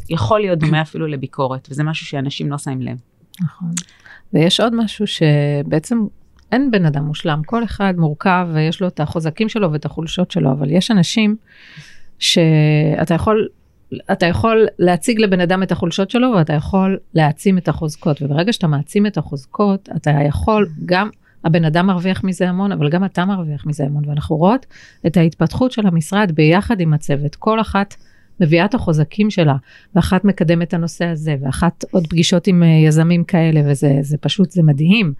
יכול 0.10 0.39
להיות 0.39 0.60
דומה 0.60 0.82
אפילו 0.82 1.08
לביקורת, 1.08 1.68
וזה 1.72 1.84
משהו 1.84 2.06
שאנשים 2.06 2.52
לא 2.52 2.58
שמים 2.58 2.82
לב. 2.82 2.98
נכון. 3.42 3.70
ויש 4.34 4.60
עוד 4.60 4.76
משהו 4.76 5.06
שבעצם 5.08 6.00
אין 6.52 6.72
בן 6.72 6.86
אדם 6.86 7.04
מושלם, 7.04 7.42
כל 7.46 7.63
אחד 7.63 7.94
מורכב 7.98 8.48
ויש 8.54 8.82
לו 8.82 8.88
את 8.88 9.00
החוזקים 9.00 9.50
שלו 9.50 9.72
ואת 9.72 9.86
החולשות 9.86 10.32
שלו, 10.32 10.52
אבל 10.52 10.72
יש 10.72 10.92
אנשים 10.92 11.36
שאתה 12.20 13.13
יכול, 13.13 13.48
אתה 14.12 14.26
יכול 14.26 14.68
להציג 14.80 15.20
לבן 15.20 15.39
אדם 15.39 15.63
את 15.63 15.72
החולשות 15.72 16.12
שלו 16.12 16.32
ואתה 16.38 16.54
יכול 16.54 16.98
להעצים 17.13 17.58
את 17.58 17.68
החוזקות, 17.68 18.22
וברגע 18.22 18.54
שאתה 18.54 18.68
מעצים 18.68 19.06
את 19.06 19.18
החוזקות, 19.18 19.89
אתה 19.96 20.12
יכול 20.28 20.70
גם, 20.86 21.10
הבן 21.43 21.65
אדם 21.65 21.88
מרוויח 21.88 22.23
מזה 22.23 22.49
המון, 22.49 22.71
אבל 22.71 22.89
גם 22.89 23.06
אתה 23.06 23.25
מרוויח 23.25 23.65
מזה 23.65 23.84
המון, 23.84 24.10
ואנחנו 24.10 24.36
רואות 24.36 24.65
את 25.08 25.17
ההתפתחות 25.17 25.71
של 25.71 25.88
המשרד 25.88 26.32
ביחד 26.32 26.80
עם 26.80 26.93
הצוות, 26.93 27.36
כל 27.36 27.62
אחת 27.62 27.95
מביאה 28.39 28.65
את 28.65 28.73
החוזקים 28.73 29.30
שלה, 29.30 29.56
ואחת 29.95 30.25
מקדמת 30.25 30.67
את 30.67 30.73
הנושא 30.73 31.06
הזה, 31.06 31.36
ואחת 31.41 31.86
עוד 31.91 32.08
פגישות 32.08 32.47
עם 32.47 32.63
אה, 32.63 32.67
יזמים 32.67 33.23
כאלה, 33.23 33.62
וזה 33.65 34.17
פשוט, 34.21 34.52
זה 34.52 34.63
מדהים. 34.63 35.13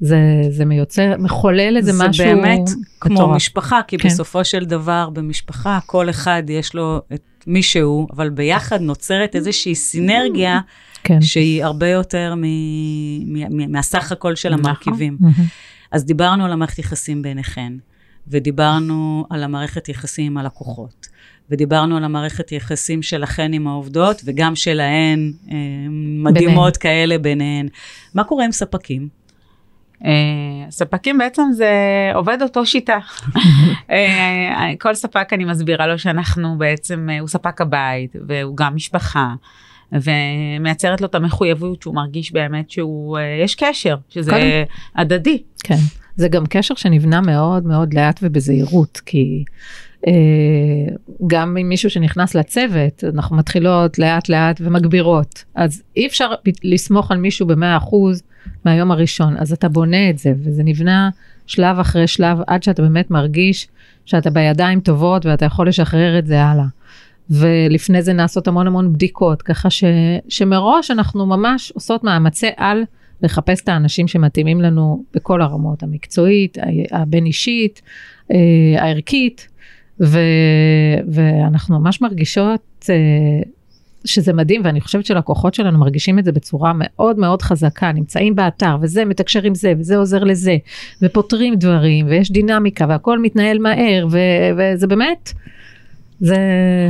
זה, 0.00 0.18
זה 0.50 0.64
מיוצר, 0.64 1.14
מחולל 1.18 1.76
איזה 1.76 1.92
זה 1.92 2.08
משהו 2.08 2.24
זה 2.24 2.34
באמת. 2.34 2.70
כמו 3.00 3.28
משפחה, 3.28 3.80
כי 3.86 3.98
כן. 3.98 4.08
בסופו 4.08 4.44
של 4.44 4.64
דבר 4.64 5.10
במשפחה 5.12 5.78
כל 5.86 6.10
אחד 6.10 6.42
יש 6.48 6.74
לו 6.74 7.00
את 7.14 7.20
מי 7.46 7.62
שהוא, 7.62 8.08
אבל 8.12 8.30
ביחד 8.30 8.80
נוצרת 8.80 9.36
איזושהי 9.36 9.74
סינרגיה 9.74 10.60
כן. 11.04 11.20
שהיא 11.20 11.64
הרבה 11.64 11.88
יותר 11.88 12.34
מ, 12.36 12.42
מ, 13.34 13.72
מהסך 13.72 14.12
הכל 14.12 14.36
של 14.36 14.48
נכון. 14.48 14.66
המרכיבים. 14.66 15.18
אז 15.92 16.04
דיברנו 16.04 16.44
על 16.44 16.52
המערכת 16.52 16.78
יחסים 16.78 17.22
ביניכן, 17.22 17.72
ודיברנו 18.28 19.26
על 19.30 19.42
המערכת 19.42 19.88
יחסים 19.88 20.26
עם 20.26 20.36
הלקוחות. 20.36 21.08
ודיברנו 21.50 21.96
על 21.96 22.04
המערכת 22.04 22.52
יחסים 22.52 23.02
שלכן 23.02 23.52
עם 23.52 23.66
העובדות, 23.66 24.22
וגם 24.24 24.56
שלהן, 24.56 25.32
אה, 25.50 25.56
מדהימות 25.90 26.56
ביניהן. 26.56 26.70
כאלה 26.80 27.18
ביניהן. 27.18 27.68
מה 28.14 28.24
קורה 28.24 28.44
עם 28.44 28.52
ספקים? 28.52 29.08
Uh, 30.02 30.06
ספקים 30.70 31.18
בעצם 31.18 31.42
זה 31.52 31.72
עובד 32.14 32.38
אותו 32.42 32.66
שיטה. 32.66 32.98
uh, 33.34 33.90
כל 34.80 34.94
ספק 34.94 35.32
אני 35.32 35.44
מסבירה 35.44 35.86
לו 35.86 35.98
שאנחנו 35.98 36.58
בעצם, 36.58 37.08
uh, 37.10 37.20
הוא 37.20 37.28
ספק 37.28 37.60
הבית 37.60 38.16
והוא 38.28 38.56
גם 38.56 38.74
משפחה. 38.74 39.34
ומייצרת 39.92 41.00
לו 41.00 41.06
את 41.06 41.14
המחויבות 41.14 41.82
שהוא 41.82 41.94
מרגיש 41.94 42.32
באמת 42.32 42.70
שהוא, 42.70 43.18
יש 43.44 43.54
קשר, 43.54 43.96
שזה 44.08 44.30
קודם, 44.30 44.44
הדדי. 44.96 45.42
כן, 45.64 45.78
זה 46.16 46.28
גם 46.28 46.46
קשר 46.46 46.74
שנבנה 46.74 47.20
מאוד 47.20 47.66
מאוד 47.66 47.94
לאט 47.94 48.20
ובזהירות, 48.22 49.00
כי 49.06 49.44
uh, 50.06 50.10
גם 51.26 51.56
עם 51.56 51.68
מישהו 51.68 51.90
שנכנס 51.90 52.34
לצוות, 52.34 53.04
אנחנו 53.04 53.36
מתחילות 53.36 53.98
לאט 53.98 54.28
לאט 54.28 54.60
ומגבירות. 54.60 55.44
אז 55.54 55.82
אי 55.96 56.06
אפשר 56.06 56.30
לסמוך 56.64 57.10
על 57.10 57.18
מישהו 57.18 57.46
במאה 57.46 57.76
אחוז. 57.76 58.22
מהיום 58.64 58.90
הראשון. 58.90 59.36
אז 59.36 59.52
אתה 59.52 59.68
בונה 59.68 60.10
את 60.10 60.18
זה, 60.18 60.32
וזה 60.36 60.62
נבנה 60.62 61.10
שלב 61.46 61.78
אחרי 61.78 62.06
שלב, 62.06 62.38
עד 62.46 62.62
שאתה 62.62 62.82
באמת 62.82 63.10
מרגיש 63.10 63.68
שאתה 64.06 64.30
בידיים 64.30 64.80
טובות 64.80 65.26
ואתה 65.26 65.44
יכול 65.44 65.68
לשחרר 65.68 66.18
את 66.18 66.26
זה 66.26 66.42
הלאה. 66.42 66.66
ולפני 67.30 68.02
זה 68.02 68.12
נעשות 68.12 68.48
המון 68.48 68.66
המון 68.66 68.92
בדיקות, 68.92 69.42
ככה 69.42 69.70
ש, 69.70 69.84
שמראש 70.28 70.90
אנחנו 70.90 71.26
ממש 71.26 71.70
עושות 71.70 72.04
מאמצי 72.04 72.50
על 72.56 72.82
לחפש 73.22 73.60
את 73.60 73.68
האנשים 73.68 74.08
שמתאימים 74.08 74.60
לנו 74.60 75.04
בכל 75.14 75.42
הרמות, 75.42 75.82
המקצועית, 75.82 76.58
הבין 76.92 77.26
אישית, 77.26 77.82
אה, 78.32 78.36
הערכית, 78.78 79.48
ו, 80.00 80.18
ואנחנו 81.12 81.80
ממש 81.80 82.00
מרגישות 82.00 82.86
אה, 82.90 83.42
שזה 84.04 84.32
מדהים, 84.32 84.60
ואני 84.64 84.80
חושבת 84.80 85.06
שלקוחות 85.06 85.54
שלנו 85.54 85.78
מרגישים 85.78 86.18
את 86.18 86.24
זה 86.24 86.32
בצורה 86.32 86.72
מאוד 86.74 87.18
מאוד 87.18 87.42
חזקה, 87.42 87.92
נמצאים 87.92 88.34
באתר, 88.34 88.76
וזה 88.80 89.04
מתקשר 89.04 89.42
עם 89.42 89.54
זה, 89.54 89.72
וזה 89.78 89.96
עוזר 89.96 90.24
לזה, 90.24 90.56
ופותרים 91.02 91.54
דברים, 91.54 92.06
ויש 92.08 92.32
דינמיקה, 92.32 92.86
והכל 92.88 93.18
מתנהל 93.18 93.58
מהר, 93.58 94.06
ו- 94.10 94.50
וזה 94.56 94.86
באמת, 94.86 95.32
זה 96.20 96.36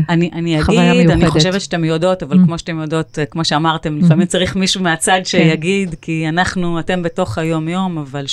אני, 0.09 0.31
אני 0.33 0.63
חוויה 0.63 0.93
אגיד, 0.93 1.07
מיוחדת. 1.07 1.23
אני 1.23 1.31
חושבת 1.31 1.61
שאתם 1.61 1.85
יודעות, 1.85 2.23
אבל 2.23 2.37
mm. 2.37 2.45
כמו 2.47 2.59
שאתם 2.59 2.79
יודעות, 2.81 3.19
כמו 3.31 3.45
שאמרתם, 3.45 3.99
mm-hmm. 3.99 4.05
לפעמים 4.05 4.27
צריך 4.27 4.57
מישהו 4.57 4.83
מהצד 4.83 5.19
כן. 5.19 5.25
שיגיד, 5.25 5.95
כי 6.01 6.29
אנחנו, 6.29 6.81
אתם 6.81 7.03
בתוך 7.03 7.39
היום-יום, 7.39 7.99
אבל 7.99 8.25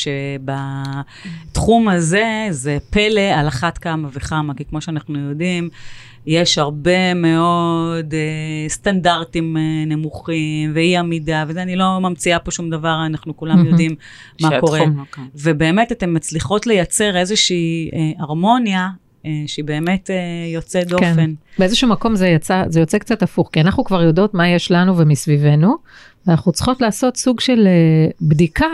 שבתחום 1.53 1.89
הזה, 1.89 2.47
זה 2.49 2.77
פלא 2.89 3.21
על 3.35 3.47
אחת 3.47 3.77
כמה 3.77 4.07
וכמה, 4.11 4.53
כי 4.53 4.65
כמו 4.65 4.81
שאנחנו 4.81 5.19
יודעים, 5.19 5.69
יש 6.25 6.57
הרבה 6.57 7.13
מאוד 7.13 8.13
uh, 8.13 8.71
סטנדרטים 8.71 9.57
uh, 9.57 9.59
נמוכים 9.89 10.71
ואי 10.75 10.97
עמידה, 10.97 11.43
וזה, 11.47 11.61
אני 11.61 11.75
לא 11.75 11.99
ממציאה 11.99 12.39
פה 12.39 12.51
שום 12.51 12.69
דבר, 12.69 13.05
אנחנו 13.05 13.37
כולם 13.37 13.63
mm-hmm. 13.63 13.67
יודעים 13.67 13.95
מה 14.41 14.49
קורה. 14.59 14.79
לא 14.79 14.85
ובאמת, 15.35 15.91
אתן 15.91 16.09
מצליחות 16.15 16.67
לייצר 16.67 17.17
איזושהי 17.17 17.89
uh, 17.91 18.21
הרמוניה 18.23 18.87
שהיא 19.47 19.65
באמת 19.65 20.09
יוצאת 20.53 20.83
כן. 20.83 20.89
דופן. 20.89 21.15
כן. 21.15 21.31
באיזשהו 21.59 21.89
מקום 21.89 22.15
זה, 22.15 22.27
יצא, 22.27 22.63
זה 22.67 22.79
יוצא 22.79 22.97
קצת 22.97 23.23
הפוך, 23.23 23.49
כי 23.53 23.61
אנחנו 23.61 23.83
כבר 23.83 24.03
יודעות 24.03 24.33
מה 24.33 24.49
יש 24.49 24.71
לנו 24.71 24.97
ומסביבנו, 24.97 25.75
ואנחנו 26.27 26.51
צריכות 26.51 26.81
לעשות 26.81 27.17
סוג 27.17 27.39
של 27.39 27.67
בדיקה 28.21 28.67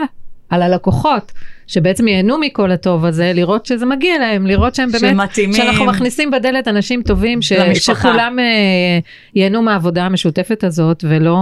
על 0.54 0.62
הלקוחות, 0.62 1.32
שבעצם 1.66 2.08
ייהנו 2.08 2.38
מכל 2.38 2.70
הטוב 2.70 3.04
הזה, 3.04 3.32
לראות 3.34 3.66
שזה 3.66 3.86
מגיע 3.86 4.18
להם, 4.18 4.46
לראות 4.46 4.74
שהם 4.74 4.92
באמת, 4.92 5.10
שמתאימים, 5.10 5.52
שאנחנו 5.52 5.84
מכניסים 5.84 6.30
בדלת 6.30 6.68
אנשים 6.68 7.02
טובים, 7.02 7.42
ש, 7.42 7.52
שכולם 7.74 8.38
uh, 8.38 9.04
ייהנו 9.34 9.62
מהעבודה 9.62 10.04
המשותפת 10.04 10.64
הזאת, 10.64 11.04
ולא, 11.08 11.38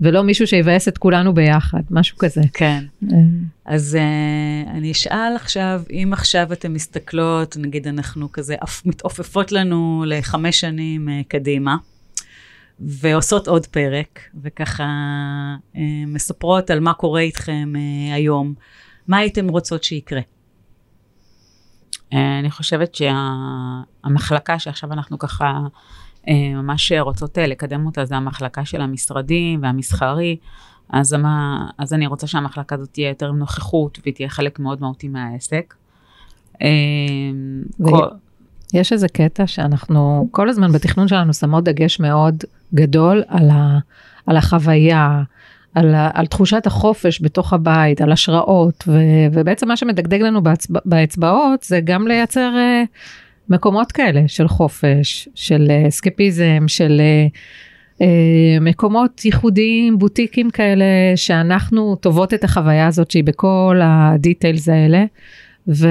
ולא 0.00 0.22
מישהו 0.22 0.46
שיבאס 0.46 0.88
את 0.88 0.98
כולנו 0.98 1.34
ביחד, 1.34 1.80
משהו 1.90 2.18
כזה. 2.18 2.40
כן. 2.52 2.84
אה. 3.12 3.16
אז 3.66 3.98
uh, 3.98 4.70
אני 4.70 4.92
אשאל 4.92 5.32
עכשיו, 5.36 5.82
אם 5.90 6.10
עכשיו 6.12 6.52
אתן 6.52 6.72
מסתכלות, 6.72 7.56
נגיד 7.60 7.86
אנחנו 7.86 8.32
כזה 8.32 8.54
מתעופפות 8.84 9.52
לנו 9.52 10.04
לחמש 10.06 10.60
שנים 10.60 11.08
uh, 11.08 11.28
קדימה, 11.28 11.76
ועושות 12.80 13.48
עוד 13.48 13.66
פרק, 13.66 14.20
וככה 14.42 14.84
אה, 15.76 15.80
מספרות 16.06 16.70
על 16.70 16.80
מה 16.80 16.94
קורה 16.94 17.20
איתכם 17.20 17.72
אה, 17.76 18.14
היום. 18.14 18.54
מה 19.08 19.16
הייתם 19.16 19.48
רוצות 19.48 19.84
שיקרה? 19.84 20.20
אה, 22.12 22.38
אני 22.38 22.50
חושבת 22.50 22.94
שהמחלקה 22.94 24.58
שה, 24.58 24.70
שעכשיו 24.70 24.92
אנחנו 24.92 25.18
ככה 25.18 25.60
ממש 26.30 26.92
רוצות 26.92 27.38
לקדם 27.38 27.86
אותה, 27.86 28.04
זה 28.04 28.16
המחלקה 28.16 28.64
של 28.64 28.80
המשרדים 28.80 29.62
והמסחרי. 29.62 30.36
אז, 30.90 31.12
מה, 31.12 31.66
אז 31.78 31.92
אני 31.92 32.06
רוצה 32.06 32.26
שהמחלקה 32.26 32.74
הזאת 32.74 32.88
תהיה 32.92 33.08
יותר 33.08 33.28
עם 33.28 33.38
נוכחות 33.38 33.98
והיא 34.02 34.14
תהיה 34.14 34.28
חלק 34.28 34.58
מאוד 34.58 34.80
מהותי 34.80 35.08
מהעסק. 35.08 35.74
ו... 37.80 37.84
כל... 37.84 38.08
יש 38.74 38.92
איזה 38.92 39.08
קטע 39.08 39.46
שאנחנו 39.46 40.28
כל 40.30 40.48
הזמן 40.48 40.72
בתכנון 40.72 41.08
שלנו 41.08 41.34
שמות 41.34 41.64
דגש 41.64 42.00
מאוד 42.00 42.44
גדול 42.74 43.22
על, 43.28 43.50
ה, 43.50 43.78
על 44.26 44.36
החוויה, 44.36 45.22
על, 45.74 45.94
ה, 45.94 46.10
על 46.14 46.26
תחושת 46.26 46.66
החופש 46.66 47.22
בתוך 47.22 47.52
הבית, 47.52 48.00
על 48.00 48.12
השראות, 48.12 48.84
ו, 48.88 48.98
ובעצם 49.32 49.68
מה 49.68 49.76
שמדגדג 49.76 50.20
לנו 50.22 50.42
באצבע, 50.42 50.80
באצבעות 50.84 51.62
זה 51.62 51.80
גם 51.84 52.08
לייצר 52.08 52.50
uh, 52.54 52.88
מקומות 53.48 53.92
כאלה 53.92 54.22
של 54.26 54.48
חופש, 54.48 55.28
של 55.34 55.70
אסקפיזם, 55.88 56.64
של 56.66 57.00
uh, 57.00 57.98
uh, 57.98 58.04
מקומות 58.60 59.24
ייחודיים, 59.24 59.98
בוטיקים 59.98 60.50
כאלה, 60.50 60.84
שאנחנו 61.16 61.96
טובות 61.96 62.34
את 62.34 62.44
החוויה 62.44 62.86
הזאת 62.86 63.10
שהיא 63.10 63.24
בכל 63.24 63.80
הדיטיילס 63.82 64.68
האלה. 64.68 65.04
ו... 65.68 65.88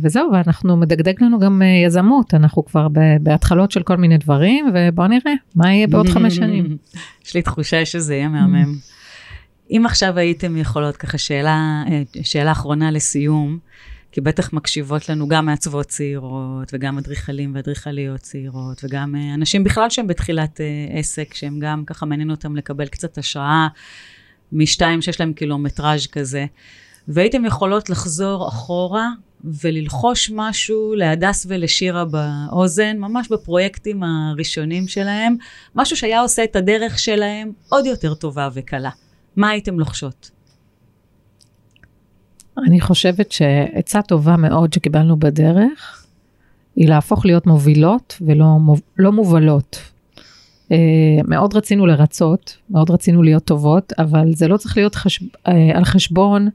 וזהו, 0.00 0.30
ואנחנו 0.32 0.76
מדגדג 0.76 1.22
לנו 1.22 1.38
גם 1.38 1.62
אה, 1.62 1.66
יזמות, 1.86 2.34
אנחנו 2.34 2.64
כבר 2.64 2.86
בהתחלות 3.20 3.70
של 3.70 3.82
כל 3.82 3.96
מיני 3.96 4.18
דברים, 4.18 4.66
ובואו 4.74 5.08
נראה 5.08 5.32
מה 5.54 5.74
יהיה 5.74 5.86
בעוד 5.86 6.08
חמש 6.08 6.36
שנים. 6.36 6.76
יש 7.26 7.34
לי 7.34 7.42
תחושה 7.42 7.86
שזה 7.86 8.14
יהיה 8.14 8.28
מהמם. 8.28 8.74
אם 9.70 9.82
עכשיו 9.86 10.18
הייתם 10.18 10.56
יכולות, 10.56 10.96
ככה 10.96 11.18
שאלה, 11.18 11.84
אה, 11.88 12.02
שאלה 12.22 12.52
אחרונה 12.52 12.90
לסיום, 12.90 13.58
כי 14.12 14.20
בטח 14.20 14.52
מקשיבות 14.52 15.08
לנו 15.08 15.28
גם 15.28 15.46
מעצבות 15.46 15.86
צעירות, 15.86 16.70
וגם 16.72 16.98
אדריכלים 16.98 17.54
ואדריכליות 17.54 18.20
צעירות, 18.20 18.84
וגם 18.84 19.14
אה, 19.14 19.34
אנשים 19.34 19.64
בכלל 19.64 19.90
שהם 19.90 20.06
בתחילת 20.06 20.60
עסק, 20.92 21.34
שהם 21.34 21.58
גם 21.58 21.84
ככה 21.84 22.06
מעניין 22.06 22.30
אותם 22.30 22.56
לקבל 22.56 22.86
קצת 22.86 23.18
השראה 23.18 23.68
משתיים 24.52 25.02
שיש 25.02 25.20
להם 25.20 25.32
קילומטראז' 25.32 26.06
כזה. 26.06 26.46
והייתם 27.08 27.44
יכולות 27.44 27.90
לחזור 27.90 28.48
אחורה 28.48 29.08
וללחוש 29.44 30.30
משהו 30.34 30.94
להדס 30.94 31.46
ולשירה 31.48 32.04
באוזן, 32.04 32.98
ממש 32.98 33.28
בפרויקטים 33.28 34.02
הראשונים 34.02 34.88
שלהם, 34.88 35.36
משהו 35.74 35.96
שהיה 35.96 36.20
עושה 36.20 36.44
את 36.44 36.56
הדרך 36.56 36.98
שלהם 36.98 37.52
עוד 37.68 37.86
יותר 37.86 38.14
טובה 38.14 38.48
וקלה. 38.52 38.90
מה 39.36 39.48
הייתם 39.48 39.78
לוחשות? 39.78 40.30
אני 42.66 42.80
חושבת 42.80 43.32
שעצה 43.32 44.02
טובה 44.02 44.36
מאוד 44.36 44.72
שקיבלנו 44.72 45.16
בדרך, 45.16 46.06
היא 46.76 46.88
להפוך 46.88 47.26
להיות 47.26 47.46
מובילות 47.46 48.18
ולא 48.26 48.56
לא 48.98 49.12
מובלות. 49.12 49.76
Uh, 50.62 50.74
מאוד 51.28 51.56
רצינו 51.56 51.86
לרצות, 51.86 52.56
מאוד 52.70 52.90
רצינו 52.90 53.22
להיות 53.22 53.44
טובות, 53.44 53.92
אבל 53.98 54.32
זה 54.34 54.48
לא 54.48 54.56
צריך 54.56 54.76
להיות 54.76 54.94
חשב, 54.94 55.24
uh, 55.24 55.50
על 55.74 55.84
חשבון 55.84 56.48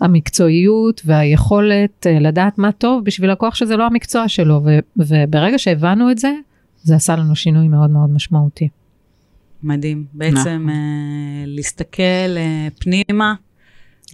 המקצועיות 0.00 1.02
והיכולת 1.04 2.06
uh, 2.06 2.20
לדעת 2.20 2.58
מה 2.58 2.72
טוב 2.72 3.04
בשביל 3.04 3.32
לקוח 3.32 3.54
שזה 3.54 3.76
לא 3.76 3.86
המקצוע 3.86 4.28
שלו, 4.28 4.62
ו, 4.64 4.78
וברגע 4.96 5.58
שהבנו 5.58 6.10
את 6.10 6.18
זה, 6.18 6.32
זה 6.82 6.96
עשה 6.96 7.16
לנו 7.16 7.36
שינוי 7.36 7.68
מאוד 7.68 7.90
מאוד 7.90 8.10
משמעותי. 8.10 8.68
מדהים. 9.62 10.04
בעצם 10.12 10.66
uh, 10.68 10.72
להסתכל 11.46 12.36
uh, 12.36 12.80
פנימה. 12.80 13.34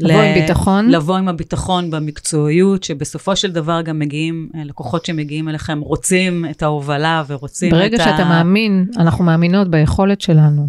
לבוא 0.01 0.23
עם 0.23 0.35
ביטחון. 0.35 0.91
לבוא 0.91 1.17
עם 1.17 1.29
הביטחון 1.29 1.91
במקצועיות, 1.91 2.83
שבסופו 2.83 3.37
של 3.37 3.53
דבר 3.53 3.83
גם 3.83 3.99
מגיעים, 3.99 4.49
לקוחות 4.65 5.05
שמגיעים 5.05 5.49
אליכם 5.49 5.81
רוצים 5.81 6.45
את 6.51 6.63
ההובלה 6.63 7.25
ורוצים 7.27 7.69
את 7.69 7.73
ה... 7.73 7.77
ברגע 7.77 7.99
שאתה 7.99 8.25
מאמין, 8.25 8.87
אנחנו 8.97 9.25
מאמינות 9.25 9.69
ביכולת 9.69 10.21
שלנו, 10.21 10.69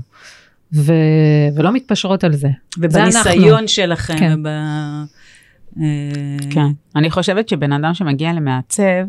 ו... 0.74 0.94
ולא 1.56 1.72
מתפשרות 1.72 2.24
על 2.24 2.34
זה. 2.34 2.50
ובניסיון 2.78 3.68
שלכם. 3.68 4.18
כן. 4.18 4.34
וב... 4.40 4.48
כן. 6.50 6.68
אני 6.96 7.12
חושבת 7.12 7.50
שבן 7.50 7.72
אדם 7.72 7.94
שמגיע 7.94 8.34
למעצב, 8.34 9.06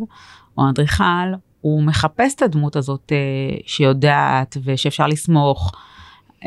או 0.59 0.71
אדריכל, 0.71 1.33
הוא 1.61 1.83
מחפש 1.83 2.35
את 2.35 2.43
הדמות 2.43 2.77
הזאת 2.77 3.13
אה, 3.13 3.57
שיודעת 3.67 4.57
ושאפשר 4.65 5.07
לסמוך. 5.07 5.73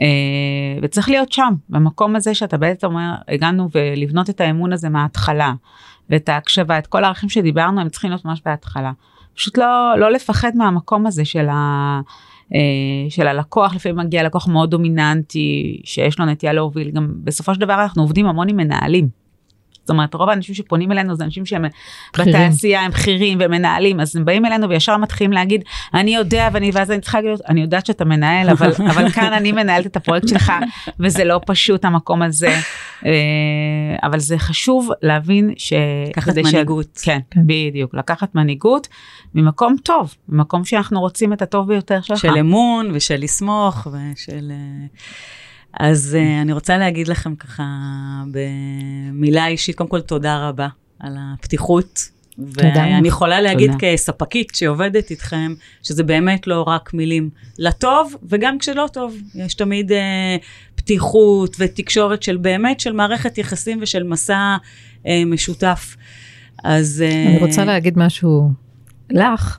אה, 0.02 0.80
וצריך 0.82 1.10
להיות 1.10 1.32
שם, 1.32 1.54
במקום 1.70 2.16
הזה 2.16 2.36
שאתה 2.36 2.58
בעצם 2.58 2.88
אומר, 2.88 3.14
הגענו 3.28 3.70
ולבנות 3.76 4.30
את 4.30 4.42
האמון 4.42 4.74
הזה 4.74 4.90
מההתחלה, 4.90 5.54
ואת 6.10 6.30
ההקשבה, 6.30 6.78
את 6.78 6.88
כל 6.88 7.04
הערכים 7.04 7.30
שדיברנו, 7.30 7.82
הם 7.82 7.90
צריכים 7.90 8.10
להיות 8.10 8.26
ממש 8.26 8.42
בהתחלה. 8.46 8.92
פשוט 9.36 9.58
לא, 9.58 9.96
לא 9.98 10.12
לפחד 10.12 10.52
מהמקום 10.56 11.08
הזה 11.08 11.26
של, 11.26 11.50
ה, 11.50 11.54
אה, 11.54 12.00
של 13.10 13.28
הלקוח, 13.28 13.76
לפעמים 13.76 13.98
מגיע 13.98 14.24
לקוח 14.24 14.48
מאוד 14.48 14.72
דומיננטי, 14.72 15.82
שיש 15.84 16.20
לו 16.20 16.26
נטייה 16.26 16.54
להוביל, 16.54 16.92
גם 16.92 17.14
בסופו 17.24 17.54
של 17.54 17.62
דבר 17.62 17.74
אנחנו 17.74 18.02
עובדים 18.02 18.26
המון 18.26 18.50
עם 18.50 18.58
מנהלים. 18.58 19.21
זאת 19.82 19.90
אומרת, 19.90 20.14
רוב 20.14 20.30
האנשים 20.30 20.56
שפונים 20.56 20.92
אלינו 20.92 21.16
זה 21.16 21.24
אנשים 21.24 21.46
שהם 21.46 21.66
בכירים. 22.14 22.34
בתעשייה, 22.34 22.82
הם 22.82 22.92
בכירים 22.92 23.38
ומנהלים, 23.42 24.00
אז 24.00 24.16
הם 24.16 24.26
באים 24.26 24.46
אלינו 24.46 24.70
וישר 24.70 24.98
מתחילים 24.98 25.32
להגיד, 25.32 25.64
אני 25.94 26.16
יודע, 26.16 26.50
ואני, 26.54 26.72
ואז 26.74 26.92
אני 26.92 27.02
צריכה 27.02 27.22
להגיד, 27.22 27.40
אני 27.50 27.62
יודעת 27.62 27.86
שאתה 27.86 28.06
מנהל, 28.06 28.50
אבל, 28.50 28.72
אבל 28.92 29.10
כאן 29.10 29.34
אני 29.34 29.52
מנהלת 29.52 29.86
את 29.86 29.96
הפרויקט 29.96 30.28
שלך, 30.28 30.54
וזה 31.00 31.24
לא 31.24 31.40
פשוט 31.46 31.86
המקום 31.86 32.22
הזה. 32.22 32.56
אה, 33.06 33.12
אבל 34.04 34.20
זה 34.20 34.38
חשוב 34.38 34.90
להבין 35.02 35.54
ש... 35.58 35.74
לקחת 36.10 36.38
מנהיגות. 36.38 37.00
ש... 37.00 37.06
כן, 37.06 37.20
כן, 37.32 37.42
בדיוק, 37.46 37.96
לקחת 37.96 38.36
מנהיגות 38.36 38.88
ממקום 39.36 39.76
טוב, 39.84 40.16
ממקום 40.30 40.66
שאנחנו 40.66 41.00
רוצים 41.00 41.34
את 41.34 41.42
הטוב 41.42 41.68
ביותר 41.68 42.02
שלך. 42.02 42.20
של 42.20 42.38
אמון 42.38 42.92
ושל 42.94 43.18
לסמוך 43.18 43.88
ושל... 43.88 44.52
אה, 45.80 45.88
אז 45.90 46.18
uh, 46.20 46.42
אני 46.42 46.54
רוצה 46.54 46.78
להגיד 46.78 47.08
לכם 47.08 47.36
ככה 47.36 47.64
במילה 48.32 49.48
אישית, 49.48 49.76
קודם 49.76 49.90
כל 49.90 50.02
תודה 50.02 50.48
רבה 50.50 50.68
על 51.00 51.18
הפתיחות. 51.20 52.10
ואני 52.38 53.08
יכולה 53.08 53.42
להגיד 53.42 53.72
תודה. 53.72 53.94
כספקית 53.94 54.56
שעובדת 54.56 55.12
איתכם, 55.12 55.54
שזה 55.84 56.04
באמת 56.04 56.48
לא 56.48 56.64
רק 56.68 56.94
מילים 56.94 57.30
לטוב, 57.58 58.16
וגם 58.30 58.58
כשלא 58.60 58.90
טוב. 58.94 59.18
יש 59.36 59.54
תמיד 59.54 59.92
uh, 59.92 59.96
פתיחות 60.76 61.56
ותקשורת 61.60 62.24
של 62.24 62.38
באמת, 62.38 62.80
של 62.80 62.92
מערכת 62.94 63.38
יחסים 63.38 63.80
ושל 63.82 64.04
מסע 64.04 64.58
uh, 65.04 65.08
משותף. 65.26 65.96
אז... 66.64 67.04
Uh, 67.08 67.28
אני 67.28 67.40
רוצה 67.40 67.66
להגיד 67.66 67.94
משהו 67.98 68.50
לך. 69.10 69.58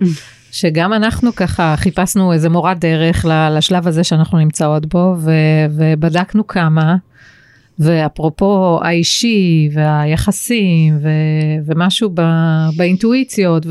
שגם 0.52 0.92
אנחנו 0.92 1.34
ככה 1.34 1.74
חיפשנו 1.76 2.32
איזה 2.32 2.48
מורת 2.48 2.78
דרך 2.78 3.24
לשלב 3.50 3.88
הזה 3.88 4.04
שאנחנו 4.04 4.38
נמצאות 4.38 4.86
בו, 4.86 5.16
ו, 5.18 5.30
ובדקנו 5.70 6.46
כמה, 6.46 6.96
ואפרופו 7.78 8.78
האישי 8.82 9.68
והיחסים, 9.72 10.98
ו, 11.02 11.08
ומשהו 11.66 12.10
ב, 12.14 12.22
באינטואיציות 12.76 13.66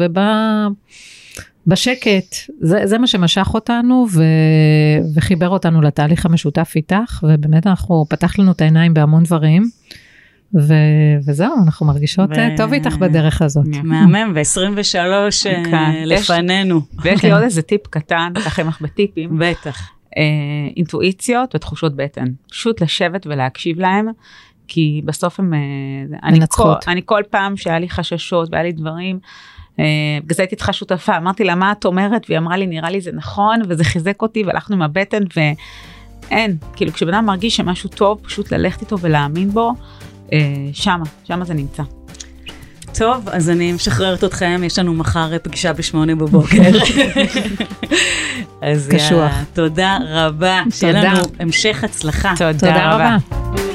ובשקט, 1.67 2.35
זה, 2.61 2.81
זה 2.83 2.97
מה 2.97 3.07
שמשך 3.07 3.49
אותנו 3.53 4.07
ו, 4.11 4.23
וחיבר 5.15 5.49
אותנו 5.49 5.81
לתהליך 5.81 6.25
המשותף 6.25 6.73
איתך, 6.75 7.23
ובאמת 7.23 7.67
אנחנו, 7.67 8.05
פתח 8.09 8.39
לנו 8.39 8.51
את 8.51 8.61
העיניים 8.61 8.93
בהמון 8.93 9.23
דברים. 9.23 9.80
ו- 10.55 11.17
וזהו, 11.25 11.53
אנחנו 11.65 11.85
מרגישות 11.85 12.29
ו- 12.29 12.33
אה, 12.33 12.57
טוב 12.57 12.73
איתך 12.73 12.95
בדרך 12.95 13.41
הזאת. 13.41 13.65
מהמם, 13.83 14.31
ו-23 14.35 14.97
אה, 14.97 15.63
כן. 15.65 16.03
לפנינו. 16.05 16.81
ויש 17.03 17.23
לי 17.23 17.31
עוד 17.31 17.41
איזה 17.41 17.61
טיפ 17.61 17.87
קטן, 17.87 18.33
לכם 18.35 18.67
לך 18.67 18.81
בטיפים. 18.81 19.29
בטח. 19.39 19.91
אה, 20.17 20.23
אינטואיציות 20.77 21.55
ותחושות 21.55 21.95
בטן. 21.95 22.25
פשוט 22.49 22.81
לשבת 22.81 23.27
ולהקשיב 23.27 23.79
להם, 23.79 24.07
כי 24.67 25.01
בסוף 25.05 25.39
הם... 25.39 25.53
מנצחות. 26.23 26.87
אני 26.87 27.01
כל 27.05 27.21
פעם 27.29 27.57
שהיה 27.57 27.79
לי 27.79 27.89
חששות 27.89 28.49
והיה 28.51 28.63
לי 28.63 28.71
דברים, 28.71 29.19
בגלל 30.23 30.35
זה 30.35 30.41
הייתי 30.41 30.55
איתך 30.55 30.69
שותפה, 30.71 31.17
אמרתי 31.17 31.43
לה, 31.43 31.55
מה 31.55 31.71
את 31.71 31.85
אומרת? 31.85 32.25
והיא 32.29 32.37
אמרה 32.37 32.57
לי, 32.57 32.67
נראה 32.67 32.89
לי 32.89 33.01
זה 33.01 33.11
נכון, 33.11 33.59
וזה 33.67 33.83
חיזק 33.83 34.21
אותי, 34.21 34.43
והלכנו 34.43 34.75
עם 34.75 34.81
הבטן, 34.81 35.23
ואין, 35.35 36.57
כאילו 36.75 36.91
כשבן 36.93 37.13
אדם 37.13 37.25
מרגיש 37.25 37.57
שמשהו 37.57 37.89
טוב, 37.89 38.19
פשוט 38.23 38.53
ללכת 38.53 38.81
איתו 38.81 38.99
ולהאמין 38.99 39.49
בו. 39.49 39.73
אה, 40.33 40.39
שמה, 40.73 41.05
שמה 41.23 41.45
זה 41.45 41.53
נמצא. 41.53 41.83
טוב, 42.97 43.29
אז 43.31 43.49
אני 43.49 43.71
משחררת 43.71 44.23
אתכם, 44.23 44.61
יש 44.65 44.79
לנו 44.79 44.93
מחר 44.93 45.37
פגישה 45.43 45.73
בשמונה 45.73 46.15
בבוקר. 46.15 46.61
אז 48.61 48.89
קשוח. 48.91 49.31
תודה 49.53 49.97
רבה. 50.09 50.61
תודה. 50.63 50.75
שיהיה 50.75 50.93
לנו 51.03 51.23
המשך 51.39 51.83
הצלחה. 51.83 52.33
תודה, 52.37 52.53
תודה 52.53 52.93
רבה. 52.93 53.15
רבה. 53.15 53.70